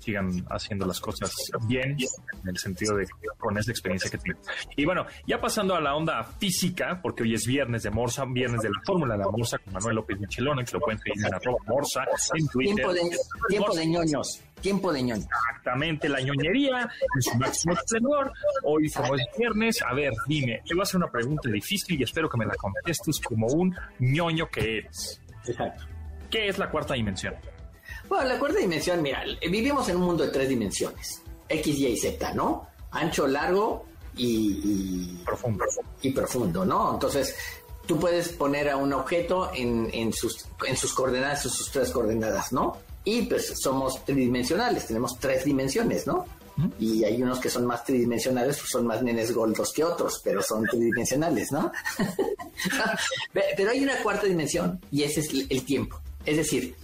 [0.00, 1.32] sigan haciendo las cosas
[1.66, 1.96] bien,
[2.42, 3.06] en el sentido de
[3.38, 4.42] con esa experiencia que tienen.
[4.76, 8.62] Y bueno, ya pasando a la onda física, porque hoy es viernes de Morsa, viernes
[8.62, 11.34] de la Fórmula de la Morsa con Manuel López Michelona, que lo pueden seguir en
[11.34, 12.04] arroba Morsa
[12.34, 12.74] en Twitter.
[12.74, 13.00] Tiempo de,
[13.48, 14.42] tiempo de ñoños.
[14.60, 15.26] Tiempo de ñoños.
[15.26, 18.32] Exactamente, la ñoñería en su máximo esplendor.
[18.64, 22.04] Hoy, como es viernes, a ver, dime, te voy a hacer una pregunta difícil y
[22.04, 25.20] espero que me la contestes como un ñoño que eres.
[25.46, 25.84] Exacto.
[26.30, 27.34] ¿Qué es la cuarta dimensión?
[28.08, 31.22] Bueno, la cuarta dimensión, mira, vivimos en un mundo de tres dimensiones.
[31.48, 32.68] X, Y y Z, ¿no?
[32.90, 35.64] Ancho, largo y, Profundo.
[36.02, 36.94] y, profundo, ¿no?
[36.94, 37.36] Entonces,
[37.86, 41.90] tú puedes poner a un objeto en, en sus, en sus coordenadas, sus, sus tres
[41.90, 42.76] coordenadas, ¿no?
[43.10, 46.26] Y pues somos tridimensionales, tenemos tres dimensiones, ¿no?
[46.78, 50.42] Y hay unos que son más tridimensionales, pues son más nenes gordos que otros, pero
[50.42, 51.72] son tridimensionales, ¿no?
[53.32, 56.00] Pe- pero hay una cuarta dimensión y ese es el tiempo.
[56.26, 56.74] Es decir,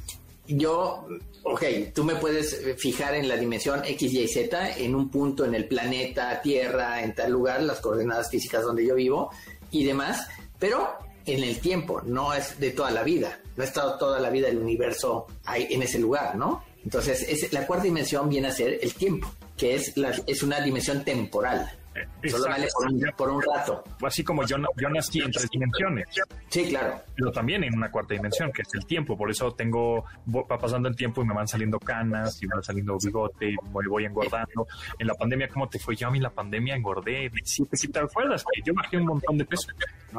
[0.46, 1.06] yo,
[1.42, 1.62] ok,
[1.94, 5.66] tú me puedes fijar en la dimensión X, Y, Z, en un punto en el
[5.66, 9.30] planeta, Tierra, en tal lugar, las coordenadas físicas donde yo vivo
[9.70, 10.26] y demás,
[10.58, 10.88] pero
[11.26, 14.48] en el tiempo, no es de toda la vida, no ha estado toda la vida
[14.48, 16.62] el universo ahí en ese lugar, ¿no?
[16.84, 20.60] Entonces, es, la cuarta dimensión viene a ser el tiempo, que es, la, es una
[20.60, 21.72] dimensión temporal.
[21.94, 23.84] Eh, Solo vale por un, por un rato.
[24.02, 26.06] Así como yo, yo nací en tres dimensiones,
[26.48, 27.00] Sí, claro.
[27.16, 29.16] pero también en una cuarta dimensión, que es el tiempo.
[29.16, 32.98] Por eso tengo, va pasando el tiempo y me van saliendo canas y van saliendo
[33.02, 34.66] bigote y me voy engordando.
[34.98, 35.94] En la pandemia, ¿cómo te fue?
[35.94, 37.30] Yo a mí la pandemia engordé.
[37.44, 38.44] Sí, ¿sí te acuerdas?
[38.52, 39.68] Que yo bajé un montón de peso.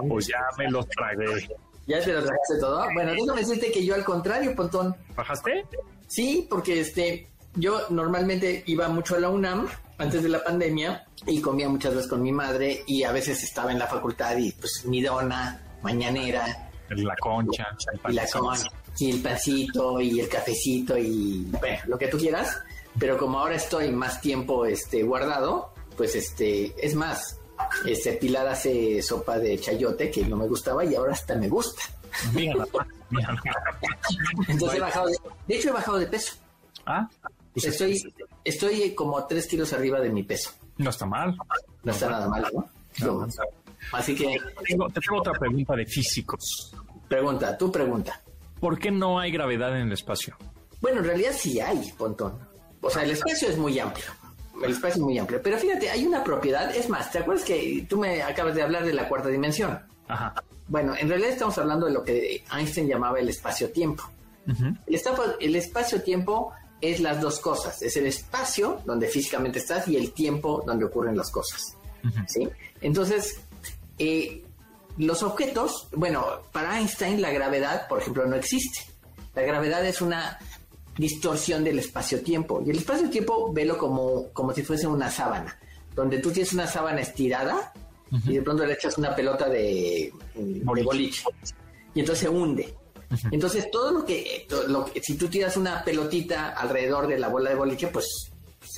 [0.07, 1.47] Pues ya me los tragué.
[1.87, 2.85] ¿Ya te lo tragaste todo?
[2.93, 4.95] Bueno, déjame decirte que yo al contrario, Pontón.
[5.15, 5.65] ¿Bajaste?
[6.07, 11.41] Sí, porque este, yo normalmente iba mucho a la UNAM antes de la pandemia y
[11.41, 14.83] comía muchas veces con mi madre y a veces estaba en la facultad y pues
[14.85, 16.69] mi dona mañanera.
[16.89, 18.25] La concha, el y la
[18.99, 22.59] el pancito y el cafecito y bueno, lo que tú quieras,
[22.97, 27.39] pero como ahora estoy más tiempo este guardado, pues este, es más,
[27.85, 31.81] este Pilar hace sopa de chayote que no me gustaba y ahora hasta me gusta.
[34.47, 36.35] Entonces he bajado de, de hecho he bajado de peso.
[36.85, 37.09] Ah,
[37.55, 38.01] Estoy,
[38.45, 40.51] estoy como tres kilos arriba de mi peso.
[40.77, 41.35] no está mal.
[41.83, 42.69] No está nada mal, ¿no?
[43.05, 43.27] No.
[43.91, 46.71] Así que, Tengo, te tengo otra pregunta de físicos.
[47.09, 48.21] pregunta, tú pregunta.
[48.59, 50.35] ¿Por qué no hay gravedad en el espacio?
[50.81, 52.39] Bueno, en realidad sí hay, Pontón.
[52.81, 54.05] O sea, el espacio es muy amplio.
[54.63, 55.41] El espacio es muy amplio.
[55.43, 56.73] Pero fíjate, hay una propiedad.
[56.75, 59.77] Es más, ¿te acuerdas que tú me acabas de hablar de la cuarta dimensión?
[60.07, 60.33] Ajá.
[60.67, 64.03] Bueno, en realidad estamos hablando de lo que Einstein llamaba el espacio-tiempo.
[65.39, 67.81] El espacio-tiempo es las dos cosas.
[67.81, 71.75] Es el espacio donde físicamente estás y el tiempo donde ocurren las cosas.
[72.27, 72.47] ¿sí?
[72.81, 73.39] Entonces,
[73.97, 74.43] eh,
[74.97, 78.81] los objetos, bueno, para Einstein la gravedad, por ejemplo, no existe.
[79.33, 80.39] La gravedad es una
[80.97, 82.63] distorsión del espacio-tiempo.
[82.65, 85.57] Y el espacio-tiempo velo como, como si fuese una sábana,
[85.93, 87.73] donde tú tienes una sábana estirada
[88.25, 91.23] y de pronto le echas una pelota de, de boliche.
[91.93, 92.73] Y entonces se hunde.
[93.31, 97.55] Entonces todo lo que, lo si tú tiras una pelotita alrededor de la bola de
[97.55, 98.31] boliche, pues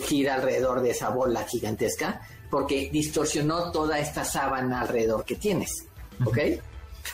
[0.06, 5.88] gira alrededor de esa bola gigantesca porque distorsionó toda esta sábana alrededor que tienes.
[6.26, 6.38] ¿Ok?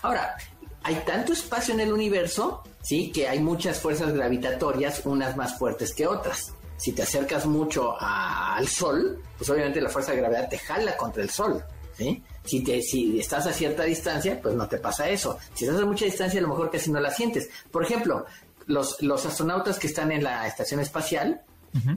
[0.01, 0.35] Ahora,
[0.83, 3.11] hay tanto espacio en el universo, ¿sí?
[3.11, 6.53] Que hay muchas fuerzas gravitatorias, unas más fuertes que otras.
[6.77, 11.23] Si te acercas mucho al Sol, pues obviamente la fuerza de gravedad te jala contra
[11.23, 11.63] el Sol,
[11.97, 12.23] ¿sí?
[12.45, 15.37] Si, te, si estás a cierta distancia, pues no te pasa eso.
[15.53, 17.49] Si estás a mucha distancia, a lo mejor casi no la sientes.
[17.71, 18.25] Por ejemplo,
[18.67, 21.41] los, los astronautas que están en la estación espacial,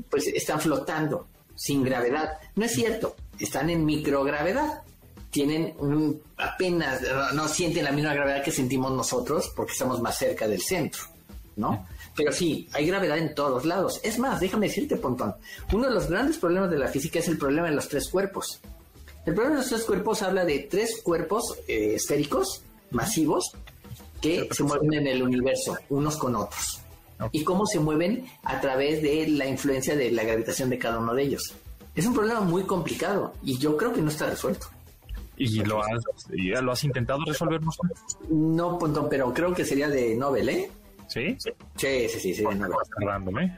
[0.09, 2.39] pues están flotando sin gravedad.
[2.55, 4.83] No es cierto, están en microgravedad.
[5.31, 7.01] Tienen un, apenas,
[7.35, 11.03] no sienten la misma gravedad que sentimos nosotros porque estamos más cerca del centro,
[11.57, 11.87] ¿no?
[12.15, 14.01] Pero sí, hay gravedad en todos lados.
[14.03, 15.35] Es más, déjame decirte, Pontón,
[15.73, 18.61] uno de los grandes problemas de la física es el problema de los tres cuerpos.
[19.27, 22.63] El problema de los tres cuerpos habla de tres cuerpos eh, esféricos,
[22.93, 23.53] masivos,
[24.21, 26.81] que se mueven en el universo, unos con otros.
[27.33, 31.13] Y cómo se mueven a través de la influencia de la gravitación de cada uno
[31.15, 31.55] de ellos.
[31.95, 34.69] Es un problema muy complicado y yo creo que no está resuelto.
[35.37, 36.03] ¿Y lo has,
[36.63, 37.61] lo has intentado resolver?
[38.31, 38.79] No,
[39.11, 40.71] pero creo que sería de Nobel, ¿eh?
[41.09, 41.37] ¿Sí?
[41.39, 43.53] Sí, sí, sí, sí, de Nobel.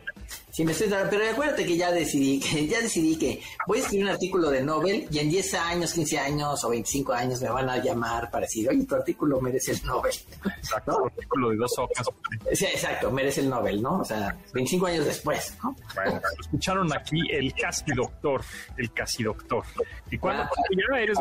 [0.50, 4.06] Sí, me estoy pero acuérdate que ya decidí que ya decidí que voy a escribir
[4.06, 7.70] un artículo de Nobel y en 10 años, 15 años o 25 años me van
[7.70, 10.12] a llamar para decir, oye, tu artículo merece el Nobel.
[10.58, 12.08] Exacto, un artículo de dos hojas.
[12.52, 14.00] Sí, exacto, merece el Nobel, ¿no?
[14.00, 15.76] O sea, 25 años después, ¿no?
[15.94, 18.42] Bueno, escucharon aquí el casi doctor,
[18.76, 19.64] el casi doctor.
[20.10, 21.18] ¿Y cuándo ya eres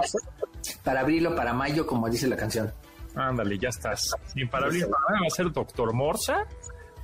[0.84, 2.74] Para abril o para mayo, como dice la canción.
[3.15, 4.12] Ándale, ya estás.
[4.36, 6.46] Y para abril va a ser doctor Morsa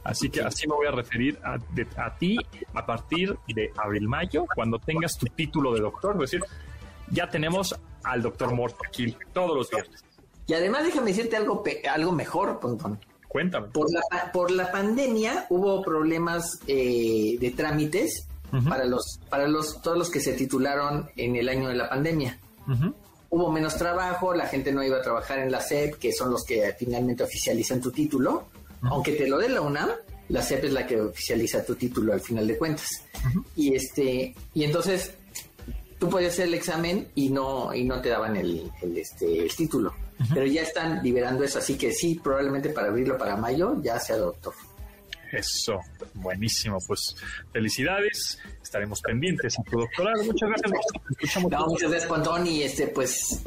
[0.03, 2.37] Así que así me voy a referir a, ti
[2.73, 6.15] a partir de abril-mayo, cuando tengas tu título de doctor.
[6.15, 6.41] Es decir,
[7.09, 10.03] ya tenemos al doctor Mort aquí todos los viernes.
[10.45, 12.99] Y además déjame decirte algo, algo mejor, Pontón.
[13.29, 13.67] Cuéntame.
[13.69, 18.27] Por la, por la pandemia hubo problemas eh, de trámites
[18.69, 22.39] para los para los todos los que se titularon en el año de la pandemia.
[23.29, 26.43] Hubo menos trabajo, la gente no iba a trabajar en la SEP, que son los
[26.43, 28.45] que finalmente oficializan tu título
[28.89, 29.89] aunque te lo dé la UNAM,
[30.29, 32.87] la CEP es la que oficializa tu título al final de cuentas.
[33.55, 35.13] Y este, y entonces
[35.99, 39.93] tú podías hacer el examen y no, y no te daban el, este, el título.
[40.33, 44.17] Pero ya están liberando eso, así que sí, probablemente para abrirlo para mayo ya sea
[44.17, 44.53] doctor.
[45.31, 45.79] Eso,
[46.13, 46.77] buenísimo.
[46.87, 47.15] Pues
[47.51, 50.23] felicidades, estaremos pendientes a tu doctorado.
[50.23, 51.43] Muchas gracias.
[51.67, 53.41] muchas gracias, Pontón, y este, pues,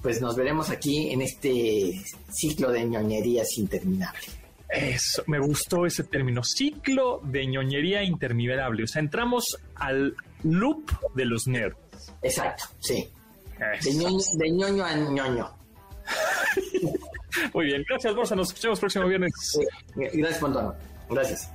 [0.00, 4.45] pues nos veremos aquí en este ciclo de ñoñerías interminable.
[4.68, 8.84] Eso, me gustó ese término, ciclo de ñoñería interminable.
[8.84, 11.78] O sea, entramos al loop de los nerds.
[12.22, 13.08] Exacto, sí.
[13.82, 15.56] De ñoño, a ñoño.
[17.54, 19.32] Muy bien, gracias Borsa, nos escuchamos próximo viernes.
[19.94, 20.74] gracias, Pontón.
[21.08, 21.50] Gracias.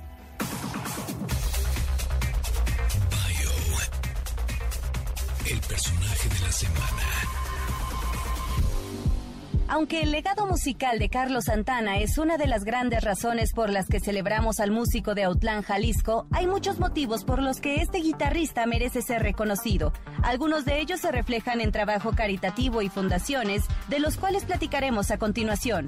[9.72, 13.86] Aunque el legado musical de Carlos Santana es una de las grandes razones por las
[13.86, 18.66] que celebramos al músico de Autlán, Jalisco, hay muchos motivos por los que este guitarrista
[18.66, 19.94] merece ser reconocido.
[20.22, 25.16] Algunos de ellos se reflejan en trabajo caritativo y fundaciones, de los cuales platicaremos a
[25.16, 25.86] continuación.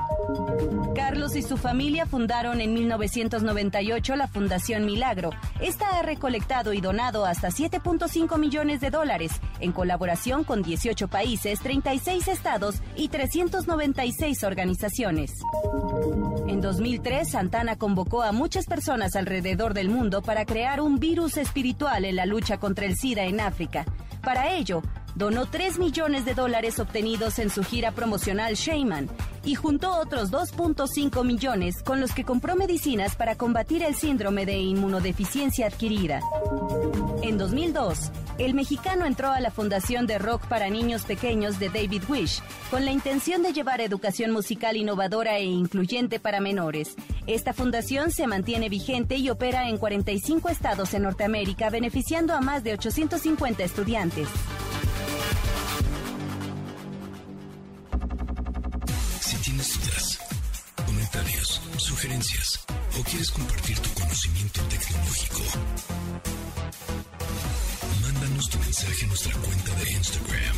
[0.94, 5.30] Carlos y su familia fundaron en 1998 la Fundación Milagro.
[5.60, 11.60] Esta ha recolectado y donado hasta 7.5 millones de dólares, en colaboración con 18 países,
[11.60, 15.32] 36 estados y 390 96 organizaciones.
[16.46, 22.04] En 2003, Santana convocó a muchas personas alrededor del mundo para crear un virus espiritual
[22.04, 23.84] en la lucha contra el SIDA en África.
[24.22, 24.80] Para ello,
[25.14, 29.08] donó 3 millones de dólares obtenidos en su gira promocional Shaman
[29.44, 34.58] y juntó otros 2.5 millones con los que compró medicinas para combatir el síndrome de
[34.58, 36.20] inmunodeficiencia adquirida.
[37.22, 42.02] En 2002, el mexicano entró a la Fundación de Rock para Niños Pequeños de David
[42.08, 46.96] Wish con la intención de llevar educación musical innovadora e incluyente para menores.
[47.26, 52.64] Esta fundación se mantiene vigente y opera en 45 estados en Norteamérica, beneficiando a más
[52.64, 54.28] de 850 estudiantes.
[62.06, 65.40] O quieres compartir tu conocimiento tecnológico,
[68.02, 70.56] Mándanos tu mensaje en nuestra cuenta de Instagram,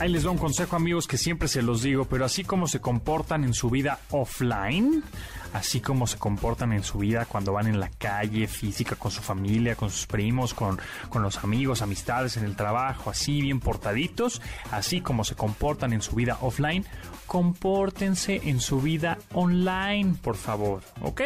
[0.00, 2.80] Ahí les doy un consejo amigos que siempre se los digo, pero así como se
[2.80, 5.04] comportan en su vida offline,
[5.52, 9.22] así como se comportan en su vida cuando van en la calle física con su
[9.22, 14.42] familia, con sus primos, con, con los amigos, amistades en el trabajo, así bien portaditos,
[14.72, 16.84] así como se comportan en su vida offline,
[17.26, 21.22] compórtense en su vida online, por favor, ¿ok?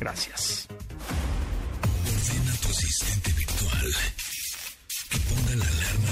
[0.00, 0.66] Gracias.
[2.04, 3.94] Ordena tu asistente virtual
[5.08, 6.11] que ponga la alarma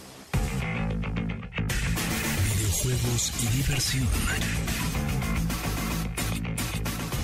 [2.83, 4.07] Videojuegos y diversión.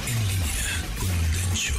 [0.05, 1.73] En línea con Densho.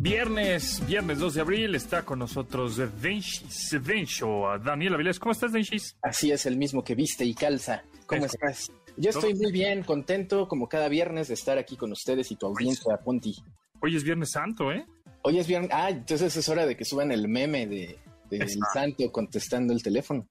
[0.00, 5.20] Viernes, viernes 2 de abril, está con nosotros Denshis, Densho, Daniel Avilés.
[5.20, 5.96] ¿Cómo estás, Denshis?
[6.02, 7.84] Así es, el mismo que viste y calza.
[8.06, 8.72] ¿Cómo estás?
[8.96, 12.46] Yo estoy muy bien, contento, como cada viernes, de estar aquí con ustedes y tu
[12.46, 13.36] audiencia, Ponti.
[13.80, 14.84] Hoy es Viernes Santo, ¿eh?
[15.22, 15.70] Hoy es viernes.
[15.72, 17.98] Ah, entonces es hora de que suban el meme de,
[18.30, 20.26] de el santo contestando el teléfono.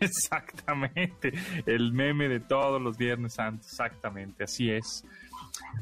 [0.02, 1.32] Exactamente,
[1.66, 5.04] el meme de todos los Viernes Santos, exactamente, así es.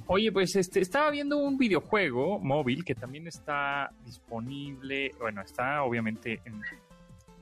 [0.07, 6.41] Oye, pues este, estaba viendo un videojuego móvil que también está disponible, bueno, está obviamente
[6.45, 6.61] en,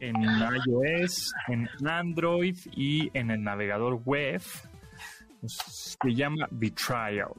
[0.01, 4.43] en iOS, en Android y en el navegador web.
[5.47, 7.33] Se llama Betrayal.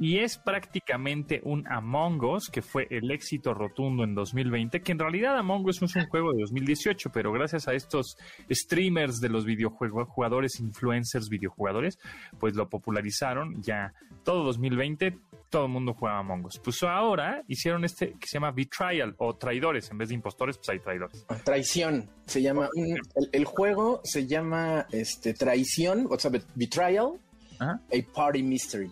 [0.00, 4.98] Y es prácticamente un Among Us, que fue el éxito rotundo en 2020, que en
[4.98, 8.16] realidad Among Us es un juego de 2018, pero gracias a estos
[8.50, 11.98] streamers de los videojuegos, jugadores, influencers, videojugadores,
[12.38, 13.92] pues lo popularizaron ya
[14.24, 15.18] todo 2020,
[15.50, 16.58] todo el mundo jugaba Among Us.
[16.64, 20.70] Pues ahora hicieron este que se llama Betrayal o traidores, en vez de impostores, pues
[20.70, 21.26] hay traidores.
[21.44, 22.68] Traición, se llama.
[22.74, 27.20] un- el, el juego se llama este, Traición, o sea, Betrayal,
[27.58, 27.72] Ajá.
[27.92, 28.90] a Party Mystery.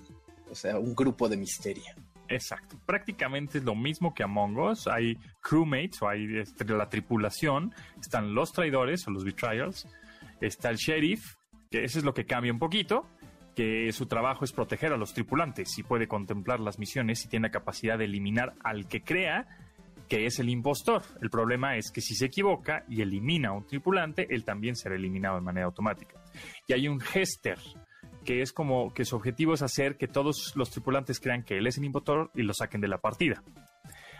[0.50, 1.84] O sea, un grupo de misterio.
[2.28, 2.78] Exacto.
[2.84, 4.86] Prácticamente es lo mismo que Among Us.
[4.86, 7.74] Hay crewmates o hay este, la tripulación.
[8.00, 9.86] Están los traidores o los betrayals.
[10.40, 11.36] Está el sheriff,
[11.70, 13.06] que eso es lo que cambia un poquito.
[13.56, 17.48] Que su trabajo es proteger a los tripulantes y puede contemplar las misiones y tiene
[17.48, 19.48] la capacidad de eliminar al que crea
[20.08, 21.02] que es el impostor.
[21.20, 24.96] El problema es que si se equivoca y elimina a un tripulante, él también será
[24.96, 26.20] eliminado de manera automática.
[26.66, 27.58] Y hay un gester,
[28.28, 31.66] que es como que su objetivo es hacer que todos los tripulantes crean que él
[31.66, 33.42] es el impostor y lo saquen de la partida.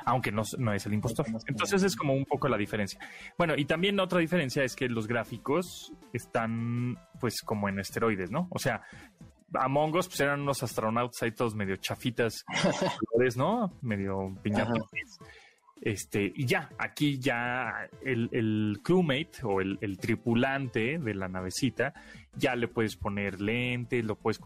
[0.07, 1.27] Aunque no, no es el impostor.
[1.47, 2.99] Entonces es como un poco la diferencia.
[3.37, 8.49] Bueno, y también otra diferencia es que los gráficos están pues como en esteroides, ¿no?
[8.49, 8.81] O sea,
[9.53, 12.47] Among Us pues eran unos astronautas ahí todos medio chafitas,
[13.11, 13.75] colores, ¿no?
[13.83, 14.89] Medio piñatas.
[15.81, 21.93] Este, y ya, aquí ya el, el crewmate o el, el tripulante de la navecita,
[22.39, 24.41] ya le puedes poner lentes, lo puedes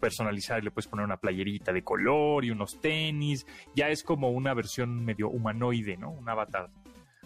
[0.00, 3.46] personalizar, le puedes poner una playerita de color y unos tenis.
[3.74, 6.10] Ya es como una versión medio humanoide, ¿no?
[6.10, 6.70] Un avatar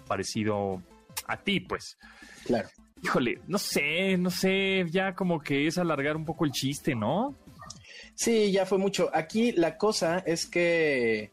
[0.07, 0.83] parecido
[1.27, 1.99] a ti, pues.
[2.45, 2.69] Claro.
[3.03, 7.35] Híjole, no sé, no sé, ya como que es alargar un poco el chiste, ¿no?
[8.15, 9.11] Sí, ya fue mucho.
[9.15, 11.31] Aquí la cosa es que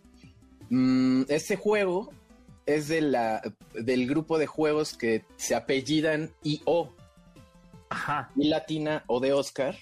[0.69, 2.11] mm, este juego
[2.65, 3.41] es de la,
[3.73, 6.94] del grupo de juegos que se apellidan IO,
[7.89, 8.31] Ajá.
[8.35, 9.75] y latina o de Oscar,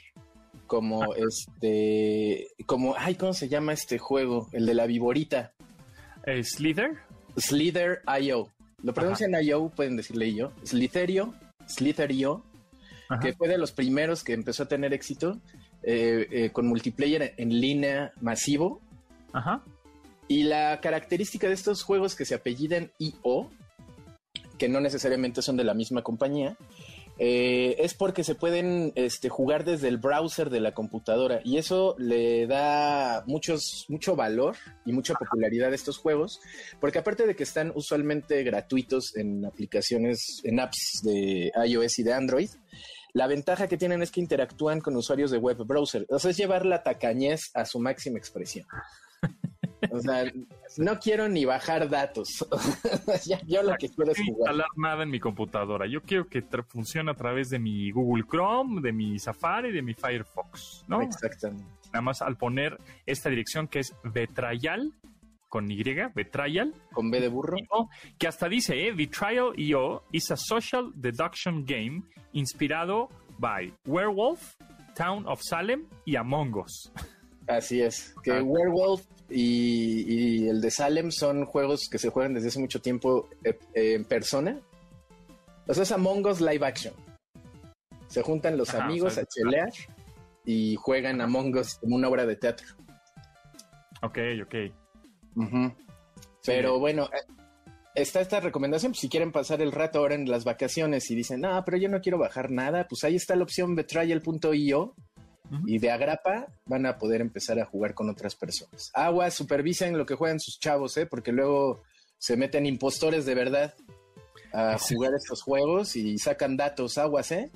[0.67, 4.47] como este, como, ay, ¿cómo se llama este juego?
[4.51, 5.53] El de la viborita,
[6.25, 6.97] Eh, Slither.
[7.37, 8.49] Slither IO.
[8.81, 10.51] Lo pronuncian IO, pueden decirle yo.
[10.63, 11.33] Slitherio,
[11.67, 12.43] Slitherio,
[13.09, 13.19] Ajá.
[13.21, 15.39] que fue de los primeros que empezó a tener éxito
[15.83, 18.79] eh, eh, con multiplayer en línea masivo.
[19.33, 19.61] Ajá.
[20.29, 23.49] Y la característica de estos juegos que se apellidan IO,
[24.57, 26.55] que no necesariamente son de la misma compañía,
[27.19, 31.95] eh, es porque se pueden este, jugar desde el browser de la computadora y eso
[31.99, 34.55] le da muchos, mucho valor
[34.85, 36.39] y mucha popularidad a estos juegos,
[36.79, 42.13] porque aparte de que están usualmente gratuitos en aplicaciones, en apps de iOS y de
[42.13, 42.49] Android,
[43.13, 46.07] la ventaja que tienen es que interactúan con usuarios de web browser.
[46.09, 48.65] O sea, es llevar la tacañez a su máxima expresión.
[49.93, 50.25] O sea,
[50.77, 52.27] no quiero ni bajar datos.
[53.47, 54.27] Yo lo que quiero es jugar.
[54.27, 55.85] instalar nada en mi computadora.
[55.85, 59.93] Yo quiero que funcione a través de mi Google Chrome, de mi Safari, de mi
[59.93, 60.99] Firefox, ¿no?
[61.01, 61.63] Exactamente.
[61.87, 62.75] Nada más al poner
[63.05, 64.91] esta dirección que es betrayal
[65.47, 65.83] con Y,
[66.15, 66.73] Betrayal.
[66.91, 67.55] Con B de burro.
[68.17, 74.55] Que hasta dice, eh, Betrayal IO is a social deduction game inspirado by Werewolf,
[74.95, 76.91] Town of Salem y Among Us.
[77.47, 78.43] Así es, que ah.
[78.43, 83.57] Werewolf y, el de Salem son juegos que se juegan desde hace mucho tiempo eh,
[83.73, 84.59] en persona.
[85.67, 86.93] O sea, es Among Us Live Action.
[88.07, 89.71] Se juntan los amigos a chelear
[90.45, 92.67] y juegan Among Us como una obra de teatro.
[94.01, 94.55] Ok, ok.
[96.45, 97.33] Pero bueno, eh,
[97.95, 98.91] está esta recomendación.
[98.91, 101.89] Pues, si quieren pasar el rato ahora en las vacaciones y dicen, no, pero yo
[101.89, 104.95] no quiero bajar nada, pues ahí está la opción betrayal.io
[105.65, 108.91] y de agrapa van a poder empezar a jugar con otras personas.
[108.93, 111.05] Agua, supervisen lo que juegan sus chavos, ¿eh?
[111.05, 111.83] porque luego
[112.17, 113.73] se meten impostores de verdad
[114.53, 117.51] a jugar estos juegos y sacan datos, aguas, ¿eh?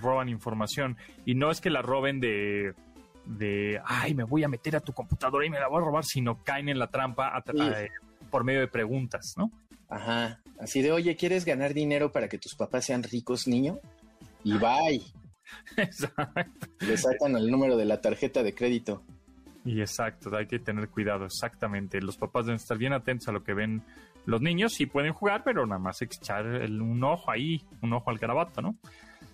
[0.00, 0.96] Roban información.
[1.24, 2.74] Y no es que la roben de,
[3.24, 6.04] de, ay, me voy a meter a tu computadora y me la voy a robar,
[6.04, 7.88] sino caen en la trampa eh,
[8.30, 9.50] por medio de preguntas, ¿no?
[9.88, 10.40] Ajá.
[10.58, 13.80] Así de, oye, ¿quieres ganar dinero para que tus papás sean ricos, niño?
[14.44, 15.02] Y bye.
[15.76, 16.66] Exacto.
[16.80, 19.02] Le sacan el número de la tarjeta de crédito.
[19.64, 22.00] Y exacto, hay que tener cuidado, exactamente.
[22.00, 23.82] Los papás deben estar bien atentos a lo que ven
[24.24, 24.72] los niños.
[24.74, 28.76] Sí pueden jugar, pero nada más echar un ojo ahí, un ojo al garabato, ¿no?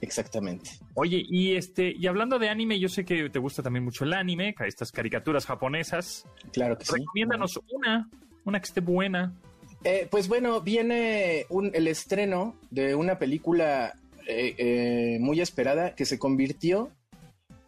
[0.00, 0.70] Exactamente.
[0.94, 4.12] Oye, y este, y hablando de anime, yo sé que te gusta también mucho el
[4.12, 6.26] anime, estas caricaturas japonesas.
[6.52, 6.92] Claro que sí.
[6.96, 8.08] Recomiéndanos una,
[8.44, 9.32] una que esté buena.
[9.84, 13.94] Eh, pues bueno, viene el estreno de una película
[14.28, 16.90] eh, eh, muy esperada que se convirtió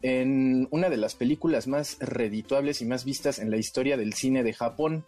[0.02, 4.42] en una de las películas más redituables y más vistas en la historia del cine
[4.42, 5.04] de Japón.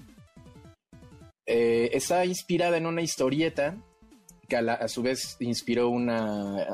[1.46, 3.76] Eh, está inspirada en una historieta
[4.48, 6.66] que a, su vez inspiró una,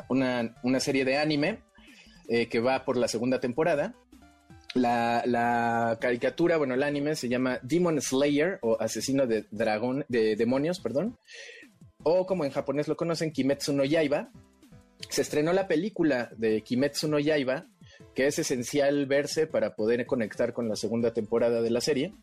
[0.79, 1.61] serie de anime
[2.29, 3.95] que va por la segunda temporada.
[4.75, 10.37] La, la, caricatura, bueno, el anime se llama Demon Slayer o Asesino de Dragón, de
[10.37, 11.19] Demonios, perdón.
[12.03, 14.31] O como en japonés lo conocen, Kimetsu no Yaiba,
[15.09, 17.67] se estrenó la película de Kimetsu no Yaiba,
[18.15, 22.15] que es esencial verse para poder conectar con la segunda temporada de la serie.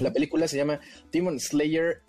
[0.00, 0.80] La película se llama
[1.10, 2.02] Demon Slayer.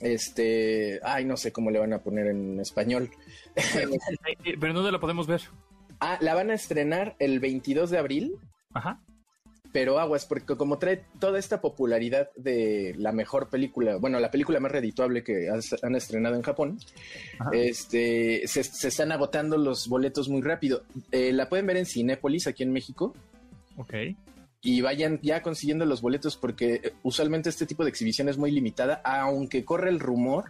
[0.00, 3.10] Este, ay, no sé cómo le van a poner en español.
[4.60, 5.42] Pero ¿dónde la podemos ver?
[6.00, 8.36] Ah, la van a estrenar el 22 de abril.
[8.72, 9.00] Ajá
[9.72, 14.60] pero aguas, porque como trae toda esta popularidad de la mejor película, bueno, la película
[14.60, 15.48] más redituable que
[15.82, 16.78] han estrenado en Japón,
[17.52, 20.84] este, se, están agotando los boletos muy rápido.
[21.12, 23.14] Eh, la pueden ver en Cinépolis, aquí en México.
[23.76, 23.94] Ok.
[24.60, 28.50] Y vayan ya consiguiendo los boletos porque eh, usualmente este tipo de exhibición es muy
[28.50, 30.46] limitada, aunque corre el rumor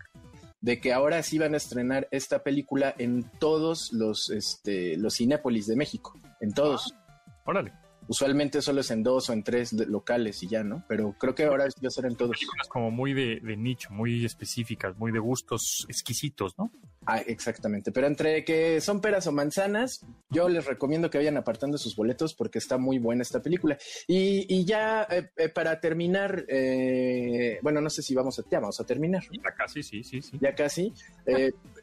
[0.61, 5.67] de que ahora sí van a estrenar esta película en todos los, este, los Cinépolis
[5.67, 6.95] de México, en todos.
[6.95, 7.73] Ah, órale
[8.09, 10.85] usualmente solo es en dos o en tres locales y ya, ¿no?
[10.89, 12.37] Pero creo que ahora va a ser en todos.
[12.69, 16.73] como muy de, nicho, muy específicas, muy de gustos exquisitos, ¿no?
[17.07, 17.93] Ah, exactamente.
[17.93, 22.35] Pero entre que son peras o manzanas, yo les recomiendo que vayan apartando sus boletos
[22.35, 23.79] porque está muy buena esta película.
[24.07, 28.79] Y, ya eh, eh, para terminar, eh, bueno, no sé si vamos a, ya vamos
[28.81, 29.23] a terminar.
[29.33, 30.39] Ya casi, sí, sí, sí.
[30.41, 30.93] Ya casi.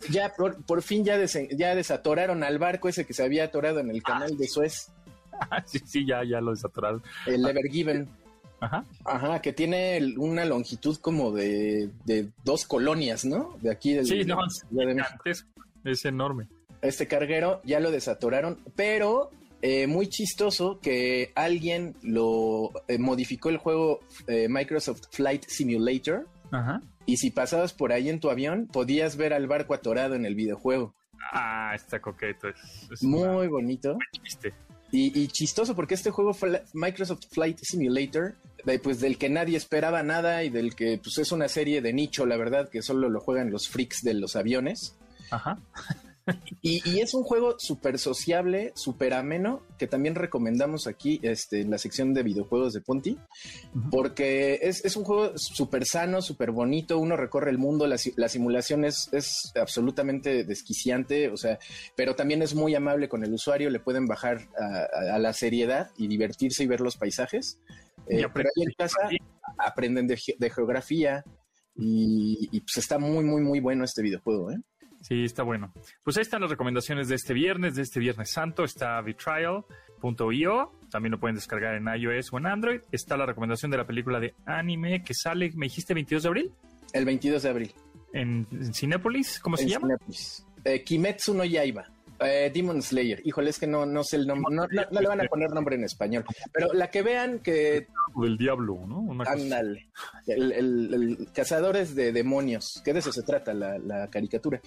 [0.09, 1.17] ya por, fin ya,
[1.51, 4.91] ya desatoraron al barco ese que se había atorado en el canal de Suez.
[5.65, 7.01] sí, sí, ya, ya lo desaturaron.
[7.25, 8.09] El Ever Given.
[8.59, 8.85] Ajá.
[9.03, 11.89] Ajá, que tiene una longitud como de,
[12.43, 13.57] dos colonias, ¿no?
[13.61, 14.05] De aquí del.
[14.05, 14.37] Sí, no,
[15.25, 15.45] es,
[15.83, 16.47] es enorme.
[16.81, 19.31] Este carguero ya lo desaturaron, pero
[19.61, 26.27] eh, muy chistoso que alguien lo eh, modificó el juego eh, Microsoft Flight Simulator.
[26.51, 26.81] Ajá.
[27.05, 30.35] Y si pasabas por ahí en tu avión, podías ver al barco atorado en el
[30.35, 30.93] videojuego.
[31.31, 32.49] Ah, está coqueto.
[32.49, 33.97] Es, muy bonito.
[34.91, 36.35] Y, chistoso porque este juego
[36.73, 38.35] Microsoft Flight Simulator,
[38.81, 42.25] pues del que nadie esperaba nada y del que pues es una serie de nicho,
[42.25, 44.95] la verdad, que solo lo juegan los freaks de los aviones.
[45.31, 45.57] Ajá.
[46.61, 51.77] Y, es un juego súper sociable, súper ameno, que también recomendamos aquí este, en la
[51.77, 53.17] sección de videojuegos de Ponti,
[53.91, 59.09] porque es, un juego súper sano, súper bonito, uno recorre el mundo, la, simulación es,
[59.59, 61.59] absolutamente desquiciante, o sea,
[61.95, 66.07] pero también es muy amable con el usuario, le pueden bajar a, la seriedad y
[66.07, 67.59] divertirse y ver los paisajes.
[68.07, 69.09] Eh, pero ahí en casa
[69.57, 70.17] aprenden de,
[70.49, 71.23] geografía
[71.75, 74.57] y, y, pues está muy, muy, muy bueno este videojuego, ¿eh?
[75.07, 75.71] Sí, está bueno.
[76.03, 78.63] Pues ahí están las recomendaciones de este viernes, de este Viernes Santo.
[78.63, 80.71] Está Vitrial.io.
[80.89, 82.81] También lo pueden descargar en iOS o en Android.
[82.91, 86.51] Está la recomendación de la película de anime que sale, ¿me dijiste 22 de abril?
[86.91, 87.71] El 22 de abril.
[88.13, 89.39] ¿En, Cinépolis?
[89.39, 89.89] ¿Cómo se llama?
[89.89, 90.43] Cinépolis.
[90.63, 91.85] Eh, Kimetsu no Yaiba.
[92.19, 93.21] Eh, Demon Slayer.
[93.25, 94.55] Híjole, es que no, no sé el nombre.
[94.55, 96.23] No, le van a poner nombre en español.
[96.53, 97.87] Pero la que vean que.
[98.15, 99.05] Del diablo, ¿no?
[99.25, 99.89] Ándale.
[100.27, 102.81] El, Cazadores de Demonios.
[102.83, 104.61] Que de eso se trata la, caricatura.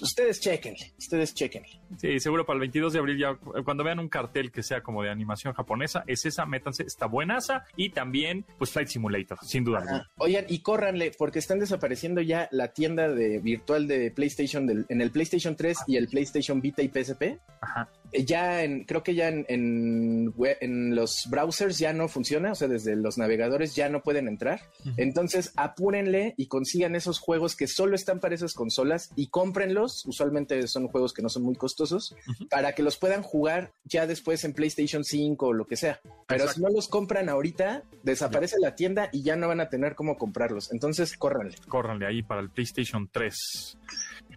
[0.00, 0.92] Ustedes chequenle.
[0.98, 1.80] Ustedes chequenle.
[1.98, 3.34] Sí, seguro para el 22 de abril ya.
[3.64, 6.82] Cuando vean un cartel que sea como de animación japonesa, es esa, métanse.
[6.82, 7.64] Está buenaza.
[7.76, 10.08] Y también, pues Flight Simulator, sin duda.
[10.18, 15.10] Oigan, y córranle, porque están desapareciendo ya la tienda de virtual de PlayStation en el
[15.10, 17.40] PlayStation 3 y el PlayStation Vita y PSP.
[17.60, 17.88] Ajá.
[18.12, 22.68] Eh, ya en, creo que ya en, en, los browsers ya no funciona, o sea,
[22.68, 24.60] desde los navegadores ya no pueden entrar.
[24.96, 30.04] Entonces, apúrenle y consigan esos juegos que solo están para esas consolas y cómprenlos.
[30.06, 32.14] Usualmente son juegos que no son muy costosos
[32.50, 36.00] para que los puedan jugar ya después en PlayStation 5 o lo que sea.
[36.26, 39.94] Pero si no los compran ahorita, desaparece la tienda y ya no van a tener
[39.94, 40.72] cómo comprarlos.
[40.72, 41.56] Entonces, córranle.
[41.68, 43.78] Córranle ahí para el PlayStation 3.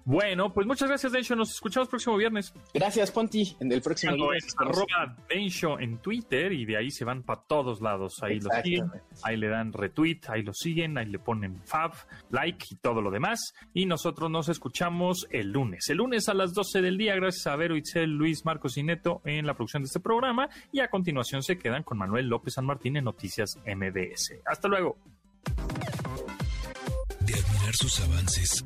[0.05, 1.35] Bueno, pues muchas gracias, Densho.
[1.35, 2.53] Nos escuchamos el próximo viernes.
[2.73, 3.55] Gracias, Ponti.
[3.59, 4.53] En el próximo viernes.
[4.57, 8.21] arroba Densho en Twitter y de ahí se van para todos lados.
[8.21, 8.91] Ahí lo siguen,
[9.23, 11.93] ahí le dan retweet, ahí lo siguen, ahí le ponen fab,
[12.31, 13.53] like y todo lo demás.
[13.73, 15.89] Y nosotros nos escuchamos el lunes.
[15.89, 19.21] El lunes a las 12 del día, gracias a Vero Itzel, Luis, Marcos y Neto
[19.23, 20.49] en la producción de este programa.
[20.73, 24.41] Y a continuación se quedan con Manuel López San Martín en Noticias MBS.
[24.45, 24.97] Hasta luego.
[27.21, 28.65] De admirar sus avances